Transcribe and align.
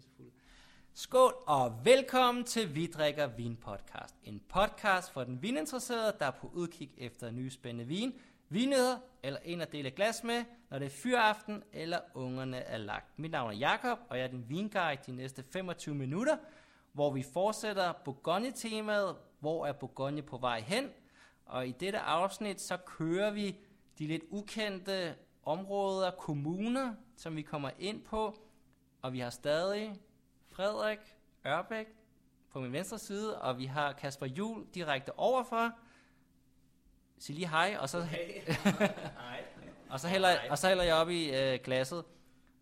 pissefuld. 0.00 0.32
Skål 0.94 1.34
og 1.46 1.80
velkommen 1.84 2.44
til 2.44 2.74
Vi 2.74 2.86
drikker 2.86 3.26
vin 3.26 3.56
podcast. 3.56 4.16
En 4.24 4.40
podcast 4.48 5.12
for 5.12 5.24
den 5.24 5.42
vininteresserede, 5.42 6.16
der 6.18 6.26
er 6.26 6.30
på 6.30 6.50
udkig 6.54 6.90
efter 6.98 7.30
nye 7.30 7.50
spændende 7.50 7.84
vin, 7.84 8.14
vinødder 8.48 8.98
eller 9.22 9.40
en 9.44 9.60
at 9.60 9.72
dele 9.72 9.90
glas 9.90 10.24
med, 10.24 10.44
når 10.70 10.78
det 10.78 10.86
er 10.86 10.90
fyraften 10.90 11.62
eller 11.72 11.98
ungerne 12.14 12.56
er 12.56 12.78
lagt. 12.78 13.18
Mit 13.18 13.30
navn 13.30 13.50
er 13.52 13.56
Jakob 13.56 13.98
og 14.08 14.18
jeg 14.18 14.24
er 14.24 14.28
din 14.28 14.44
vinguide 14.48 15.00
de 15.06 15.12
næste 15.12 15.44
25 15.52 15.94
minutter, 15.94 16.36
hvor 16.92 17.10
vi 17.10 17.22
fortsætter 17.32 17.92
Bourgogne-temaet. 17.92 19.16
Hvor 19.40 19.66
er 19.66 19.72
Bourgogne 19.72 20.22
på 20.22 20.38
vej 20.38 20.60
hen? 20.60 20.90
Og 21.46 21.68
i 21.68 21.72
dette 21.72 21.98
afsnit, 21.98 22.60
så 22.60 22.76
kører 22.76 23.30
vi 23.30 23.56
de 23.98 24.06
lidt 24.06 24.22
ukendte 24.30 25.14
områder, 25.42 26.10
kommuner, 26.10 26.94
som 27.16 27.36
vi 27.36 27.42
kommer 27.42 27.70
ind 27.78 28.02
på. 28.02 28.34
Og 29.02 29.12
vi 29.12 29.18
har 29.18 29.30
stadig 29.30 30.00
Frederik 30.50 30.98
Ørbæk 31.46 31.86
på 32.50 32.60
min 32.60 32.72
venstre 32.72 32.98
side, 32.98 33.40
og 33.40 33.58
vi 33.58 33.66
har 33.66 33.92
Kasper 33.92 34.26
Jul 34.26 34.66
direkte 34.74 35.18
overfor. 35.18 35.72
Sig 37.18 37.34
lige 37.34 37.48
hej, 37.48 37.76
og 37.80 37.88
så, 37.88 37.98
og 39.90 40.00
så, 40.00 40.08
hælder, 40.08 40.36
og 40.50 40.58
så 40.58 40.68
hælder 40.68 40.84
jeg 40.84 40.94
op 40.94 41.10
i 41.10 41.36
øh, 41.36 41.58
glasset. 41.64 42.04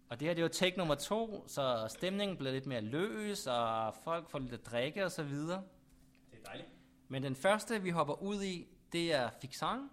Og 0.09 0.21
det 0.21 0.29
her 0.29 0.35
det 0.35 0.41
er 0.41 0.45
jo 0.45 0.49
take 0.49 0.79
nummer 0.79 0.95
to, 0.95 1.45
så 1.47 1.87
stemningen 1.89 2.37
bliver 2.37 2.53
lidt 2.53 2.67
mere 2.67 2.81
løs, 2.81 3.47
og 3.47 3.95
folk 4.05 4.31
får 4.31 4.39
lidt 4.39 4.53
at 4.53 4.67
drikke 4.67 5.05
og 5.05 5.11
så 5.11 5.23
videre. 5.23 5.63
Det 6.31 6.39
er 6.39 6.45
dejligt. 6.45 6.69
Men 7.09 7.23
den 7.23 7.37
første, 7.37 7.83
vi 7.83 7.91
hopper 7.91 8.23
ud 8.23 8.43
i, 8.43 8.67
det 8.93 9.15
er 9.15 9.31
Fixang. 9.41 9.91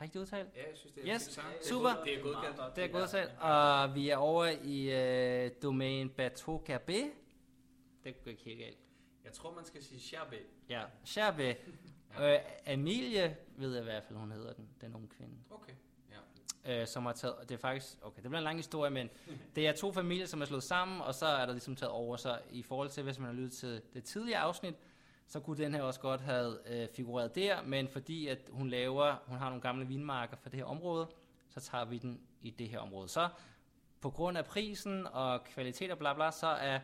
Rigtig 0.00 0.20
udtalt? 0.20 0.48
Ja, 0.56 0.60
jeg 0.68 0.76
synes, 0.76 0.92
det 0.94 1.08
er 1.08 1.14
Yes, 1.14 1.22
sang. 1.22 1.46
super. 1.62 1.88
Det 2.04 2.18
er 2.18 2.22
godkendt. 2.22 2.76
Det 2.76 2.84
er 2.84 2.88
godtalt. 2.88 3.30
Og 3.40 3.94
vi 3.94 4.08
er 4.08 4.16
over 4.16 4.46
i 4.64 4.90
øh, 5.44 5.50
domæne 5.62 6.10
Bateau 6.10 6.62
Garbet. 6.66 7.10
Det 8.04 8.24
går 8.24 8.30
ikke 8.30 8.42
helt 8.42 8.58
galt. 8.58 8.78
Jeg 9.24 9.32
tror, 9.32 9.54
man 9.54 9.64
skal 9.64 9.82
sige 9.84 10.00
Cherbe. 10.00 10.36
Ja, 10.68 10.82
Cherbe. 11.06 11.56
øh, 12.22 12.38
Emilie 12.66 13.36
ved 13.56 13.72
jeg 13.72 13.80
i 13.80 13.84
hvert 13.84 14.04
fald, 14.04 14.18
hun 14.18 14.32
hedder 14.32 14.52
den, 14.52 14.68
den 14.80 14.94
unge 14.94 15.08
kvinde. 15.08 15.32
Okay. 15.50 15.72
Ja. 16.66 16.80
øh, 16.80 16.86
som 16.86 17.06
har 17.06 17.12
taget, 17.12 17.34
det 17.48 17.50
er 17.54 17.58
faktisk, 17.58 17.96
okay, 18.02 18.22
det 18.22 18.30
bliver 18.30 18.38
en 18.38 18.44
lang 18.44 18.58
historie, 18.58 18.90
men 18.90 19.10
det 19.56 19.66
er 19.68 19.72
to 19.72 19.92
familier, 19.92 20.26
som 20.26 20.40
er 20.40 20.44
slået 20.44 20.62
sammen, 20.62 21.00
og 21.00 21.14
så 21.14 21.26
er 21.26 21.46
der 21.46 21.52
ligesom 21.52 21.76
taget 21.76 21.92
over, 21.92 22.16
så 22.16 22.38
i 22.50 22.62
forhold 22.62 22.88
til, 22.90 23.02
hvis 23.02 23.18
man 23.18 23.26
har 23.26 23.34
lyttet 23.34 23.52
til 23.52 23.82
det 23.94 24.04
tidligere 24.04 24.40
afsnit, 24.40 24.74
så 25.28 25.40
kunne 25.40 25.64
den 25.64 25.74
her 25.74 25.82
også 25.82 26.00
godt 26.00 26.20
have 26.20 26.58
øh, 26.66 26.88
figureret 26.88 27.34
der, 27.34 27.62
men 27.62 27.88
fordi 27.88 28.26
at 28.26 28.38
hun 28.50 28.68
laver, 28.68 29.16
hun 29.26 29.38
har 29.38 29.48
nogle 29.48 29.62
gamle 29.62 29.86
vinmarker 29.86 30.36
for 30.36 30.48
det 30.48 30.58
her 30.58 30.64
område, 30.64 31.08
så 31.48 31.60
tager 31.60 31.84
vi 31.84 31.98
den 31.98 32.20
i 32.42 32.50
det 32.50 32.68
her 32.68 32.78
område. 32.78 33.08
Så 33.08 33.28
på 34.00 34.10
grund 34.10 34.38
af 34.38 34.44
prisen 34.44 35.06
og 35.06 35.44
kvalitet 35.44 35.90
og 35.90 35.98
bla 35.98 36.14
bla, 36.14 36.30
så 36.30 36.46
er 36.46 36.80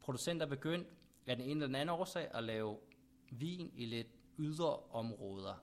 producenter 0.00 0.46
begyndt 0.46 0.88
af 1.26 1.36
den 1.36 1.44
ene 1.44 1.52
eller 1.52 1.66
den 1.66 1.74
anden 1.74 1.94
årsag 1.94 2.28
at 2.34 2.44
lave 2.44 2.76
vin 3.30 3.70
i 3.74 3.84
lidt 3.84 4.08
ydre 4.38 4.76
områder, 4.90 5.54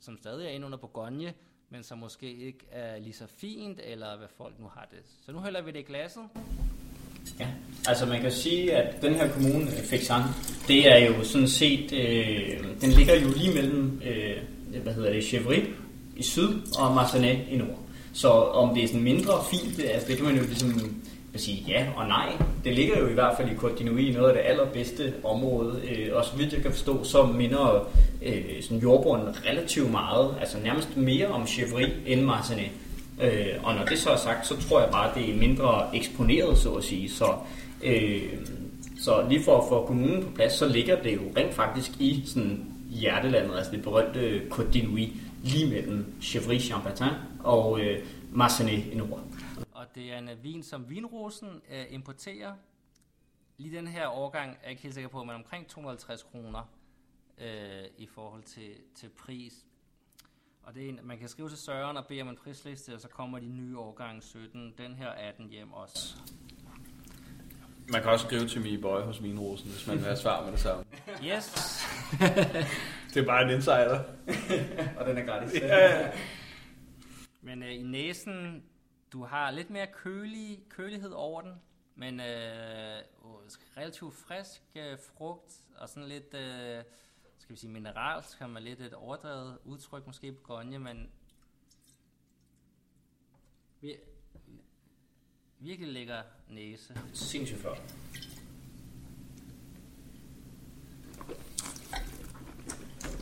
som 0.00 0.18
stadig 0.18 0.46
er 0.46 0.50
inde 0.50 0.66
under 0.66 0.78
Bourgogne, 0.78 1.34
men 1.68 1.82
som 1.82 1.98
måske 1.98 2.34
ikke 2.36 2.66
er 2.70 2.98
lige 2.98 3.12
så 3.12 3.26
fint, 3.26 3.80
eller 3.80 4.16
hvad 4.16 4.28
folk 4.28 4.58
nu 4.58 4.68
har 4.68 4.84
det. 4.84 5.02
Så 5.22 5.32
nu 5.32 5.40
hælder 5.40 5.62
vi 5.62 5.70
det 5.70 5.78
i 5.78 5.82
glasset. 5.82 6.30
Ja, 7.40 7.46
altså 7.88 8.06
man 8.06 8.20
kan 8.20 8.32
sige, 8.32 8.72
at 8.72 9.02
den 9.02 9.14
her 9.14 9.28
kommune, 9.28 9.70
øh, 9.70 9.84
Fexan, 9.84 10.22
det 10.68 10.92
er 10.92 11.06
jo 11.06 11.24
sådan 11.24 11.48
set, 11.48 11.92
øh, 11.92 12.64
den 12.80 12.90
ligger 12.90 13.14
jo 13.14 13.28
lige 13.36 13.54
mellem, 13.54 14.00
øh, 14.04 14.82
hvad 14.82 14.94
hedder 14.94 15.12
det, 15.12 15.24
Chevry 15.24 15.58
i 16.16 16.22
syd 16.22 16.48
og 16.78 16.94
Marseille 16.94 17.40
i 17.50 17.56
nord. 17.56 17.78
Så 18.12 18.28
om 18.28 18.74
det 18.74 18.84
er 18.84 18.88
sådan 18.88 19.02
mindre 19.02 19.32
fint, 19.50 19.80
altså 19.80 20.08
det 20.08 20.16
kan 20.16 20.26
man 20.26 20.36
jo 20.36 20.42
ligesom 20.42 20.96
sige 21.38 21.64
ja 21.68 21.86
og 21.96 22.08
nej. 22.08 22.32
Det 22.64 22.74
ligger 22.74 22.98
jo 22.98 23.06
i 23.06 23.12
hvert 23.12 23.36
fald 23.36 23.50
i 23.50 23.54
Côte 23.54 23.98
i 23.98 24.12
noget 24.12 24.28
af 24.28 24.34
det 24.34 24.50
allerbedste 24.50 25.12
område. 25.24 25.80
Øh, 25.90 26.08
og 26.12 26.24
så 26.24 26.36
vidt 26.36 26.52
jeg 26.52 26.62
kan 26.62 26.72
forstå, 26.72 27.04
så 27.04 27.26
minder 27.26 27.88
øh, 28.22 28.62
sådan 28.62 28.78
jordbunden 28.78 29.28
relativt 29.50 29.90
meget, 29.90 30.34
altså 30.40 30.56
nærmest 30.64 30.96
mere 30.96 31.26
om 31.26 31.46
Chevry 31.46 31.84
end 32.06 32.20
Marseille. 32.20 32.68
Øh, 33.20 33.64
og 33.64 33.74
når 33.74 33.84
det 33.84 33.98
så 33.98 34.10
er 34.10 34.16
sagt, 34.16 34.46
så 34.46 34.68
tror 34.68 34.80
jeg 34.80 34.90
bare, 34.90 35.08
at 35.08 35.14
det 35.14 35.30
er 35.30 35.38
mindre 35.38 35.96
eksponeret, 35.96 36.58
så 36.58 36.74
at 36.74 36.84
sige. 36.84 37.10
Så, 37.10 37.38
øh, 37.82 38.46
så 38.98 39.28
lige 39.28 39.44
for 39.44 39.58
at 39.58 39.68
få 39.68 39.86
kommunen 39.86 40.24
på 40.24 40.30
plads, 40.30 40.52
så 40.52 40.68
ligger 40.68 41.02
det 41.02 41.14
jo 41.14 41.22
rent 41.36 41.54
faktisk 41.54 42.00
i 42.00 42.22
sådan 42.26 42.72
hjertelandet, 42.90 43.56
altså 43.56 43.72
det 43.72 43.82
berømte 43.82 44.42
Côte 44.50 44.76
d'Ivoire, 44.76 45.16
lige 45.42 45.70
mellem 45.70 46.22
Chevry 46.22 46.58
Champagne 46.58 47.18
og 47.44 47.80
øh, 47.80 48.06
Marseille 48.32 48.90
i 48.92 48.96
nord. 48.96 49.20
Og 49.72 49.86
det 49.94 50.12
er 50.12 50.18
en 50.18 50.28
øh, 50.28 50.44
vin, 50.44 50.62
som 50.62 50.90
Vinrosen 50.90 51.48
øh, 51.70 51.84
importerer. 51.90 52.54
Lige 53.58 53.76
den 53.76 53.88
her 53.88 54.08
årgang 54.08 54.50
er 54.50 54.56
jeg 54.62 54.70
ikke 54.70 54.82
helt 54.82 54.94
sikker 54.94 55.10
på, 55.10 55.24
men 55.24 55.34
omkring 55.34 55.66
250 55.68 56.22
kroner 56.22 56.70
øh, 57.38 57.84
i 57.98 58.06
forhold 58.06 58.42
til, 58.42 58.70
til 58.94 59.08
pris. 59.08 59.65
Og 60.66 60.74
det 60.74 60.84
er 60.84 60.88
en, 60.88 61.00
man 61.02 61.18
kan 61.18 61.28
skrive 61.28 61.48
til 61.48 61.58
Søren 61.58 61.96
og 61.96 62.06
bede 62.06 62.22
om 62.22 62.28
en 62.28 62.36
prisliste, 62.36 62.94
og 62.94 63.00
så 63.00 63.08
kommer 63.08 63.38
de 63.38 63.48
nye 63.48 63.78
årgang 63.78 64.22
17. 64.22 64.74
Den 64.78 64.94
her 64.94 65.08
18 65.08 65.48
hjem 65.48 65.72
også. 65.72 66.16
Man 67.92 68.02
kan 68.02 68.10
også 68.10 68.26
skrive 68.26 68.48
til 68.48 68.60
Mie 68.60 68.78
Boy 68.78 69.00
hos 69.00 69.22
Vinrosen, 69.22 69.70
hvis 69.70 69.86
man 69.86 69.96
vil 69.96 70.04
have 70.04 70.16
svar 70.16 70.44
med 70.44 70.52
det 70.52 70.60
samme. 70.60 70.84
Yes. 71.24 71.54
Det 73.14 73.22
er 73.22 73.26
bare 73.26 73.42
en 73.42 73.50
insider. 73.50 74.00
og 74.98 75.06
den 75.06 75.18
er 75.18 75.24
gratis. 75.24 75.62
Men 77.40 77.62
øh, 77.62 77.74
i 77.74 77.82
næsen, 77.82 78.64
du 79.12 79.24
har 79.24 79.50
lidt 79.50 79.70
mere 79.70 79.86
kølig, 79.86 80.62
kølighed 80.68 81.10
over 81.10 81.40
den, 81.40 81.52
men 81.94 82.20
øh, 82.20 82.98
relativt 83.76 84.14
frisk 84.14 84.62
øh, 84.74 84.98
frugt 85.16 85.54
og 85.76 85.88
sådan 85.88 86.08
lidt, 86.08 86.34
øh, 86.34 86.82
skal 87.46 87.54
vi 87.54 87.60
sige 87.60 87.70
mineralsk, 87.70 88.38
kan 88.38 88.50
man 88.50 88.62
lidt 88.62 88.80
et 88.80 88.94
overdrevet 88.94 89.58
udtryk 89.64 90.06
måske 90.06 90.32
på 90.32 90.40
Gonje, 90.42 90.78
men 90.78 91.10
vi, 93.80 93.96
virkelig 95.58 95.92
lækker 95.92 96.22
næse. 96.50 96.94
Sindssygt 97.12 97.60
flot. 97.60 97.94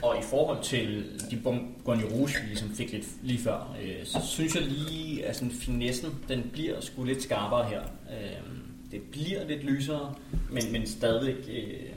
Og 0.03 0.19
i 0.19 0.23
forhold 0.23 0.63
til 0.63 1.21
de 1.31 1.41
Bourgogne 1.43 2.05
Rouge, 2.05 2.41
vi 2.43 2.47
ligesom 2.47 2.71
fik 2.71 2.93
lidt 2.93 3.23
lige 3.23 3.39
før, 3.39 3.77
øh, 3.83 4.07
så 4.07 4.27
synes 4.27 4.55
jeg 4.55 4.63
lige, 4.63 5.27
at 5.27 5.37
sådan 5.37 5.51
finessen, 5.51 6.25
den 6.29 6.51
bliver 6.51 6.81
sgu 6.81 7.05
lidt 7.05 7.23
skarpere 7.23 7.69
her. 7.69 7.83
Øh, 7.83 8.65
det 8.91 9.03
bliver 9.03 9.45
lidt 9.45 9.65
lysere, 9.65 10.15
men, 10.51 10.73
men 10.73 10.87
stadig, 10.87 11.49
øh, 11.49 11.94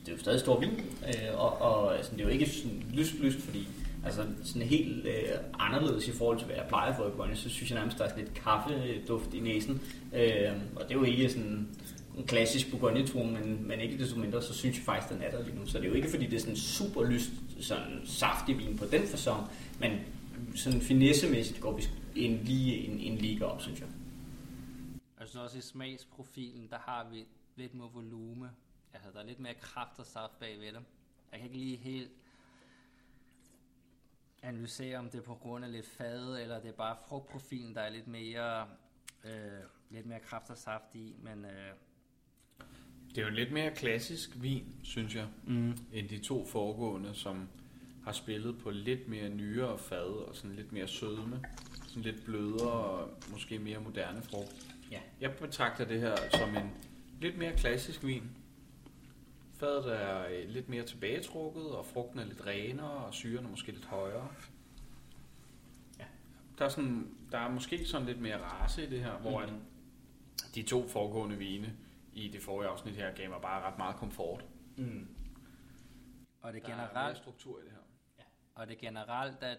det 0.00 0.08
er 0.08 0.12
jo 0.12 0.18
stadig 0.18 0.40
stor 0.40 0.60
vin, 0.60 0.70
øh, 1.06 1.40
og, 1.40 1.60
og 1.60 1.96
altså, 1.96 2.12
det 2.12 2.20
er 2.20 2.24
jo 2.24 2.30
ikke 2.30 2.50
sådan 2.50 2.84
lyst, 2.92 3.14
lyst, 3.14 3.38
fordi 3.38 3.68
altså 4.04 4.26
sådan 4.44 4.62
helt 4.62 5.06
øh, 5.06 5.12
anderledes 5.58 6.08
i 6.08 6.12
forhold 6.12 6.38
til, 6.38 6.46
hvad 6.46 6.56
jeg 6.56 6.64
plejer 6.68 6.96
for 6.96 7.06
i 7.06 7.10
Grønne, 7.10 7.36
så 7.36 7.48
synes 7.48 7.70
jeg 7.70 7.78
nærmest, 7.78 7.98
der 7.98 8.04
er 8.04 8.08
sådan 8.08 8.24
lidt 8.24 8.34
kaffeduft 8.34 9.34
i 9.34 9.40
næsen, 9.40 9.80
øh, 10.14 10.52
og 10.76 10.82
det 10.82 10.90
er 10.90 10.98
jo 10.98 11.02
ikke 11.02 11.28
sådan 11.28 11.68
en 12.16 12.26
klassisk 12.26 12.70
bourgogne 12.70 13.32
men, 13.32 13.68
men 13.68 13.80
ikke 13.80 13.98
desto 13.98 14.18
mindre, 14.18 14.42
så 14.42 14.54
synes 14.54 14.76
jeg 14.76 14.84
faktisk, 14.84 15.12
den 15.12 15.22
er 15.22 15.30
der 15.30 15.44
lige 15.44 15.56
nu. 15.56 15.66
Så 15.66 15.78
det 15.78 15.84
er 15.84 15.88
jo 15.88 15.94
ikke, 15.94 16.10
fordi 16.10 16.26
det 16.26 16.36
er 16.36 16.40
sådan 16.40 16.56
super 16.56 17.04
lyst, 17.04 17.30
sådan 17.60 18.00
saftig 18.04 18.58
vin 18.58 18.78
på 18.78 18.84
den 18.84 19.02
fasong, 19.02 19.46
men 19.80 19.92
sådan 20.54 20.80
finessemæssigt 20.80 21.60
går 21.60 21.76
vi 21.76 21.82
en, 22.16 22.40
lige 22.44 22.76
en, 22.76 23.00
en 23.00 23.18
liga 23.18 23.44
op, 23.44 23.62
synes 23.62 23.80
jeg. 23.80 23.88
Jeg 25.20 25.28
synes 25.28 25.42
også 25.42 25.58
i 25.58 25.60
smagsprofilen, 25.60 26.68
der 26.70 26.78
har 26.78 27.06
vi 27.12 27.24
lidt 27.56 27.74
mere 27.74 27.88
volume. 27.94 28.50
Altså, 28.94 29.10
der 29.14 29.20
er 29.20 29.24
lidt 29.26 29.40
mere 29.40 29.54
kraft 29.54 29.98
og 29.98 30.06
saft 30.06 30.38
bagved 30.40 30.66
det. 30.66 30.84
Jeg 31.32 31.40
kan 31.40 31.42
ikke 31.42 31.58
lige 31.58 31.76
helt 31.76 32.10
analysere, 34.42 34.98
om 34.98 35.08
det 35.10 35.18
er 35.18 35.22
på 35.22 35.34
grund 35.34 35.64
af 35.64 35.72
lidt 35.72 35.86
fade, 35.86 36.42
eller 36.42 36.60
det 36.60 36.68
er 36.68 36.72
bare 36.72 36.96
frugtprofilen, 37.08 37.74
der 37.74 37.80
er 37.80 37.90
lidt 37.90 38.06
mere, 38.06 38.66
øh, 39.24 39.32
lidt 39.90 40.06
mere 40.06 40.20
kraft 40.20 40.50
og 40.50 40.58
saft 40.58 40.94
i, 40.94 41.14
men 41.22 41.44
øh, 41.44 41.72
Det 43.08 43.18
er 43.18 43.22
jo 43.22 43.28
en 43.28 43.34
lidt 43.34 43.52
mere 43.52 43.74
klassisk 43.74 44.30
vin, 44.34 44.80
synes 44.82 45.14
jeg, 45.14 45.26
mm, 45.44 45.74
end 45.92 46.08
de 46.08 46.18
to 46.18 46.46
foregående, 46.46 47.14
som 47.14 47.48
har 48.04 48.12
spillet 48.12 48.58
på 48.58 48.70
lidt 48.70 49.08
mere 49.08 49.28
nyere 49.28 49.78
fad 49.78 50.26
og 50.28 50.36
sådan 50.36 50.56
lidt 50.56 50.72
mere 50.72 50.88
sødme. 50.88 51.44
Sådan 51.86 52.02
lidt 52.02 52.24
blødere 52.24 52.70
og 52.70 53.10
måske 53.30 53.58
mere 53.58 53.80
moderne 53.80 54.22
frugt. 54.22 54.76
Ja. 54.90 55.00
Jeg 55.20 55.36
betragter 55.36 55.84
det 55.84 56.00
her 56.00 56.16
som 56.30 56.56
en 56.56 56.70
lidt 57.20 57.38
mere 57.38 57.56
klassisk 57.56 58.04
vin. 58.04 58.30
Fadet 59.60 60.00
er 60.00 60.26
øh, 60.26 60.48
lidt 60.48 60.68
mere 60.68 60.86
tilbagetrukket, 60.86 61.70
og 61.70 61.86
frugten 61.86 62.18
er 62.18 62.24
lidt 62.24 62.46
renere, 62.46 62.90
og 62.90 63.14
syren 63.14 63.44
er 63.44 63.50
måske 63.50 63.72
lidt 63.72 63.84
højere. 63.84 64.28
Ja. 65.98 66.04
Der 66.58 66.64
er, 66.64 66.68
sådan, 66.68 67.16
der 67.32 67.38
er 67.38 67.48
måske 67.48 67.84
sådan 67.86 68.06
lidt 68.06 68.20
mere 68.20 68.36
race 68.36 68.86
i 68.86 68.90
det 68.90 69.00
her, 69.00 69.18
hvor 69.18 69.46
mm. 69.46 69.60
de 70.54 70.62
to 70.62 70.88
foregående 70.88 71.36
vine 71.36 71.76
i 72.12 72.28
det 72.28 72.42
forrige 72.42 72.68
afsnit 72.68 72.96
her 72.96 73.14
gav 73.14 73.30
mig 73.30 73.40
bare 73.42 73.62
ret 73.62 73.78
meget 73.78 73.96
komfort. 73.96 74.44
Mm. 74.76 75.08
og 76.42 76.52
det 76.52 76.62
Der 76.66 76.72
er 76.72 77.14
struktur 77.14 77.58
i 77.58 77.62
det 77.62 77.70
her. 77.70 78.24
og 78.54 78.68
det 78.68 78.78
generelt, 78.78 79.42
at 79.42 79.58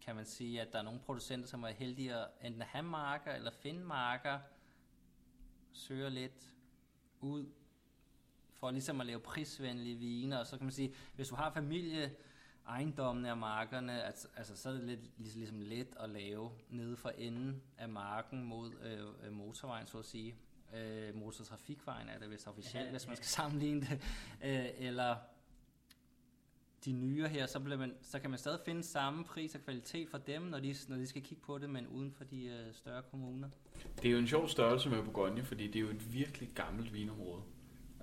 kan 0.00 0.16
man 0.16 0.24
sige, 0.24 0.60
at 0.60 0.72
der 0.72 0.78
er 0.78 0.82
nogle 0.82 1.00
producenter, 1.00 1.48
som 1.48 1.62
er 1.62 1.68
heldige 1.68 2.14
at 2.14 2.28
enten 2.42 2.62
have 2.62 2.84
marker 2.84 3.32
eller 3.32 3.50
finde 3.50 3.84
marker, 3.84 4.38
søger 5.72 6.08
lidt 6.08 6.52
ud 7.20 7.46
for 8.64 8.70
ligesom 8.70 9.00
at 9.00 9.06
lave 9.06 9.20
prisvenlige 9.20 9.96
viner, 9.96 10.38
og 10.38 10.46
så 10.46 10.56
kan 10.56 10.64
man 10.64 10.72
sige, 10.72 10.94
hvis 11.16 11.28
du 11.28 11.34
har 11.34 11.50
familie, 11.50 12.12
ejendommene 12.68 13.30
af 13.30 13.36
markerne, 13.36 14.02
altså, 14.02 14.28
altså 14.36 14.56
så 14.56 14.68
er 14.68 14.72
det 14.72 14.84
lidt, 14.84 15.00
ligesom, 15.18 15.40
ligesom 15.40 15.60
let 15.60 15.96
at 16.00 16.10
lave 16.10 16.50
nede 16.70 16.96
for 16.96 17.08
enden 17.08 17.62
af 17.78 17.88
marken 17.88 18.44
mod 18.44 18.72
øh, 19.24 19.32
motorvejen, 19.32 19.86
så 19.86 19.98
at 19.98 20.04
sige. 20.04 20.34
Øh, 20.76 21.14
motortrafikvejen 21.14 22.08
er 22.08 22.18
det 22.18 22.30
vist 22.30 22.48
officielt, 22.48 22.86
ja, 22.86 22.90
hvis 22.90 23.06
man 23.06 23.16
skal 23.16 23.26
sammenligne 23.26 23.80
det. 23.80 24.00
Øh, 24.44 24.66
eller 24.78 25.16
de 26.84 26.92
nye 26.92 27.28
her, 27.28 27.46
så, 27.46 27.60
bliver 27.60 27.78
man, 27.78 27.94
så 28.02 28.18
kan 28.18 28.30
man 28.30 28.38
stadig 28.38 28.60
finde 28.64 28.82
samme 28.82 29.24
pris 29.24 29.54
og 29.54 29.60
kvalitet 29.60 30.08
for 30.08 30.18
dem, 30.18 30.42
når 30.42 30.60
de, 30.60 30.74
når 30.88 30.96
de 30.96 31.06
skal 31.06 31.22
kigge 31.22 31.42
på 31.42 31.58
det, 31.58 31.70
men 31.70 31.86
uden 31.86 32.12
for 32.12 32.24
de 32.24 32.44
øh, 32.44 32.74
større 32.74 33.02
kommuner. 33.02 33.48
Det 34.02 34.08
er 34.08 34.12
jo 34.12 34.18
en 34.18 34.28
sjov 34.28 34.48
størrelse 34.48 34.90
med 34.90 35.02
Bourgogne, 35.02 35.44
fordi 35.44 35.66
det 35.66 35.76
er 35.76 35.80
jo 35.80 35.90
et 35.90 36.14
virkelig 36.14 36.48
gammelt 36.54 36.92
vinområde. 36.94 37.42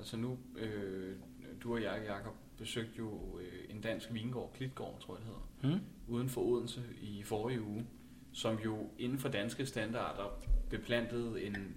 Altså 0.02 0.18
nu, 0.18 0.38
øh, 0.56 1.16
du 1.64 1.74
og 1.74 1.82
jeg, 1.82 2.02
Jacob, 2.08 2.34
besøgte 2.58 2.98
jo 2.98 3.40
øh, 3.40 3.76
en 3.76 3.82
dansk 3.82 4.14
vingård, 4.14 4.54
Klitgård, 4.54 5.00
tror 5.00 5.16
jeg 5.16 5.26
det 5.26 5.28
hedder, 5.28 5.76
hmm? 5.76 5.86
uden 6.08 6.30
for 6.30 6.42
Odense 6.42 6.84
i 7.02 7.24
forrige 7.24 7.62
uge, 7.62 7.86
som 8.34 8.60
jo 8.60 8.90
inden 8.98 9.20
for 9.20 9.30
danske 9.30 9.66
standarder 9.66 10.42
beplantede 10.70 11.44
en 11.44 11.76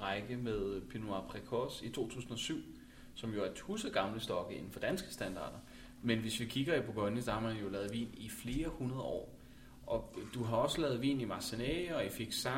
række 0.00 0.36
med 0.36 0.80
Pinot 0.80 1.24
Noir 1.50 1.84
i 1.84 1.88
2007, 1.88 2.54
som 3.14 3.34
jo 3.34 3.42
er 3.42 3.50
et 3.50 3.60
huset 3.60 3.92
gamle 3.92 4.20
stokke 4.20 4.54
inden 4.54 4.72
for 4.72 4.80
danske 4.80 5.12
standarder. 5.12 5.58
Men 6.02 6.18
hvis 6.18 6.40
vi 6.40 6.44
kigger 6.44 6.74
i 6.74 6.80
Bourgogne, 6.80 7.22
så 7.22 7.32
har 7.32 7.40
man 7.40 7.56
jo 7.56 7.68
lavet 7.68 7.92
vin 7.92 8.08
i 8.16 8.28
flere 8.28 8.68
hundrede 8.68 9.02
år. 9.02 9.38
Og 9.86 10.16
du 10.34 10.44
har 10.44 10.56
også 10.56 10.80
lavet 10.80 11.02
vin 11.02 11.20
i 11.20 11.24
Marseille 11.24 11.96
og 11.96 12.06
i 12.06 12.08
Fixin, 12.08 12.50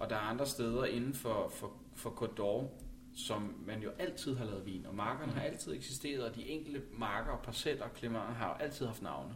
og 0.00 0.10
der 0.10 0.16
er 0.16 0.20
andre 0.20 0.46
steder 0.46 0.84
inden 0.84 1.14
for, 1.14 1.48
for, 1.48 1.72
for 1.94 2.10
Côte 2.10 2.40
d'Or, 2.40 2.89
som 3.14 3.54
man 3.66 3.82
jo 3.82 3.90
altid 3.98 4.36
har 4.36 4.44
lavet 4.44 4.66
vin. 4.66 4.86
Og 4.86 4.94
markerne 4.94 5.32
har 5.32 5.40
altid 5.40 5.74
eksisteret, 5.74 6.24
og 6.24 6.36
de 6.36 6.48
enkelte 6.48 6.82
marker 6.92 7.30
og 7.32 7.42
parceller 7.42 7.84
og 7.84 7.94
klimater 7.94 8.32
har 8.34 8.54
altid 8.54 8.86
haft 8.86 9.02
navne. 9.02 9.34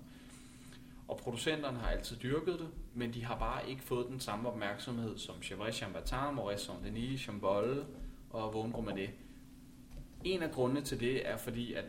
Og 1.09 1.17
producenterne 1.17 1.79
har 1.79 1.91
altid 1.91 2.17
dyrket 2.17 2.59
det, 2.59 2.69
men 2.95 3.15
de 3.15 3.25
har 3.25 3.39
bare 3.39 3.71
ikke 3.71 3.83
fået 3.83 4.07
den 4.09 4.21
samme 4.21 4.49
opmærksomhed 4.49 5.19
som 5.19 5.43
Chevrolet 5.43 5.75
Chambertin, 5.75 6.35
Maurice 6.35 6.73
Saint-Denis, 6.73 7.19
Chambolle 7.19 7.85
og 8.31 8.55
Vaughn 8.55 8.75
Romanée. 8.75 9.11
En 10.25 10.43
af 10.43 10.51
grundene 10.51 10.81
til 10.81 11.01
det 11.01 11.29
er 11.29 11.37
fordi, 11.37 11.73
at 11.73 11.85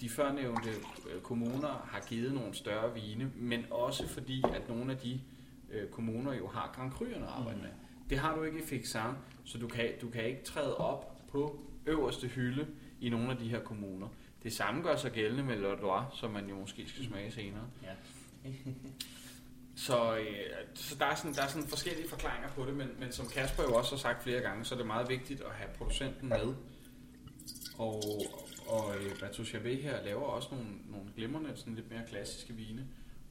de 0.00 0.08
førnævnte 0.08 0.70
øh, 1.10 1.20
kommuner 1.22 1.68
har 1.68 2.00
givet 2.08 2.34
nogle 2.34 2.54
større 2.54 2.94
vine, 2.94 3.32
men 3.36 3.64
også 3.70 4.08
fordi, 4.08 4.42
at 4.54 4.68
nogle 4.68 4.92
af 4.92 4.98
de 4.98 5.20
øh, 5.70 5.88
kommuner 5.88 6.32
jo 6.32 6.48
har 6.48 6.72
Grand 6.74 6.92
Cru'erne 6.92 7.22
at 7.22 7.28
arbejde 7.28 7.56
mm. 7.56 7.62
med. 7.62 7.70
Det 8.10 8.18
har 8.18 8.36
du 8.36 8.42
ikke 8.42 8.58
i 8.58 8.62
Fixin, 8.62 9.00
så 9.44 9.58
du 9.58 9.68
kan, 9.68 9.90
du 10.02 10.10
kan 10.10 10.24
ikke 10.24 10.42
træde 10.44 10.76
op 10.76 11.15
på 11.36 11.60
øverste 11.86 12.28
hylde 12.28 12.66
i 13.00 13.08
nogle 13.08 13.30
af 13.30 13.36
de 13.36 13.48
her 13.48 13.60
kommuner. 13.60 14.08
Det 14.42 14.52
samme 14.52 14.82
gør 14.82 14.96
sig 14.96 15.12
gældende 15.12 15.42
med 15.42 15.56
Loire, 15.56 16.06
som 16.14 16.30
man 16.30 16.48
jo 16.48 16.54
måske 16.54 16.88
skal 16.88 17.04
smage 17.04 17.32
senere. 17.32 17.64
Ja. 17.82 17.92
så, 19.86 20.16
øh, 20.16 20.26
så 20.74 20.94
der, 20.98 21.06
er 21.06 21.14
sådan, 21.14 21.34
der 21.34 21.42
er 21.42 21.48
sådan 21.48 21.68
forskellige 21.68 22.08
forklaringer 22.08 22.48
på 22.48 22.64
det, 22.64 22.74
men, 22.74 22.88
men 22.98 23.12
som 23.12 23.26
Kasper 23.28 23.62
jo 23.62 23.74
også 23.74 23.90
har 23.90 23.98
sagt 23.98 24.22
flere 24.22 24.40
gange, 24.40 24.64
så 24.64 24.74
er 24.74 24.78
det 24.78 24.86
meget 24.86 25.08
vigtigt 25.08 25.40
at 25.40 25.50
have 25.52 25.70
producenten 25.78 26.28
med. 26.28 26.54
Og, 27.78 28.02
og 28.66 28.96
øh, 28.96 29.20
Bateau 29.20 29.44
her 29.62 30.04
laver 30.04 30.22
også 30.22 30.48
nogle, 30.52 30.70
nogle 30.90 31.06
glimrende, 31.16 31.56
sådan 31.56 31.74
lidt 31.74 31.90
mere 31.90 32.02
klassiske 32.08 32.52
vine. 32.52 32.86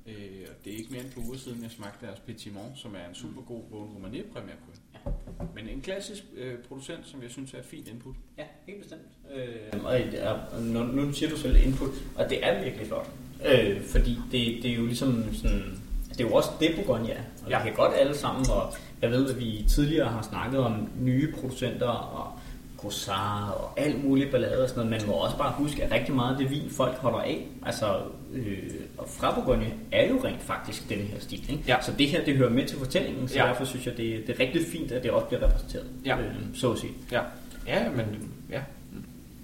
Øh, 0.08 0.48
det 0.64 0.74
er 0.74 0.78
ikke 0.78 0.92
mere 0.92 1.02
end 1.02 1.12
på 1.12 1.20
uger 1.28 1.38
siden, 1.38 1.64
jeg 1.64 1.72
smagte 1.72 2.06
deres 2.06 2.20
Petit 2.20 2.54
Mont, 2.54 2.78
som 2.78 2.96
er 2.96 3.10
en 3.10 3.16
super 3.16 3.42
god 3.42 3.62
Vaughn 3.72 3.90
Romanée 3.96 4.34
Premier 4.34 4.56
Ja. 4.94 5.12
Men 5.56 5.70
en 5.70 5.82
klassisk 5.82 6.24
øh, 6.38 6.58
producent, 6.68 7.08
som 7.08 7.22
jeg 7.22 7.32
synes 7.32 7.54
er 7.54 7.58
et 7.60 7.66
fint 7.66 7.88
input. 7.88 8.16
Ja, 8.38 8.44
helt 8.68 8.82
bestemt. 8.82 9.02
Øh, 9.36 9.86
og 9.86 10.00
er, 10.00 10.60
nu, 10.62 10.84
nu 10.84 11.14
siger 11.14 11.30
du 11.30 11.38
selv 11.38 11.56
input, 11.66 11.90
og 12.16 12.30
det 12.30 12.46
er 12.46 12.64
virkelig 12.64 12.88
flot. 12.88 13.10
Øh, 13.46 13.82
fordi 13.82 14.18
det, 14.32 14.64
det 14.64 14.72
er 14.72 14.76
jo 14.76 14.86
ligesom 14.86 15.34
sådan, 15.34 15.82
det 16.10 16.22
er 16.22 16.28
jo 16.28 16.34
også 16.34 16.50
det 16.60 16.76
Bourgogne 16.76 17.12
er. 17.12 17.22
Og 17.44 17.50
ja. 17.50 17.64
vi 17.64 17.70
kan 17.70 17.76
godt 17.76 17.94
alle 17.96 18.16
sammen, 18.16 18.46
og 18.50 18.74
jeg 19.02 19.12
ved, 19.12 19.30
at 19.30 19.40
vi 19.40 19.66
tidligere 19.68 20.10
har 20.10 20.22
snakket 20.22 20.60
om 20.60 20.90
nye 21.00 21.34
producenter 21.34 21.88
og 21.88 22.40
Grossard 22.86 23.54
og 23.54 23.80
alt 23.80 24.04
muligt 24.04 24.32
ballade 24.32 24.64
og 24.64 24.70
sådan 24.70 24.86
noget. 24.86 25.02
Man 25.02 25.10
må 25.10 25.14
også 25.14 25.38
bare 25.38 25.54
huske, 25.54 25.84
at 25.84 25.92
rigtig 25.92 26.16
meget 26.16 26.32
af 26.32 26.38
det 26.38 26.50
vin, 26.50 26.70
folk 26.70 26.98
holder 26.98 27.20
af, 27.20 27.48
altså 27.66 28.04
øh, 28.32 28.72
fra 29.08 29.36
Bourgogne, 29.36 29.74
er 29.92 30.10
jo 30.10 30.24
rent 30.24 30.42
faktisk 30.42 30.90
den 30.90 31.00
her 31.00 31.20
stil. 31.20 31.52
Ikke? 31.52 31.64
Ja. 31.68 31.82
Så 31.82 31.92
det 31.92 32.08
her, 32.08 32.26
det 32.26 32.38
hører 32.38 32.50
med 32.50 32.68
til 32.68 32.78
fortællingen, 32.78 33.28
så 33.28 33.36
ja. 33.40 33.46
derfor 33.46 33.66
synes 33.66 33.86
jeg, 33.88 33.98
det, 33.98 34.28
det 34.28 34.36
er 34.36 34.40
rigtig 34.40 34.66
fint, 34.66 34.92
at 34.92 35.04
det 35.04 35.12
også 35.12 35.28
bliver 35.28 35.48
repræsenteret, 35.48 35.92
ja. 36.06 36.20
øh, 36.20 36.56
så 36.56 36.72
at 36.72 36.80
sige. 36.80 36.94
Ja, 37.12 37.22
ja 37.68 37.92
men 37.92 38.34
ja. 38.50 38.64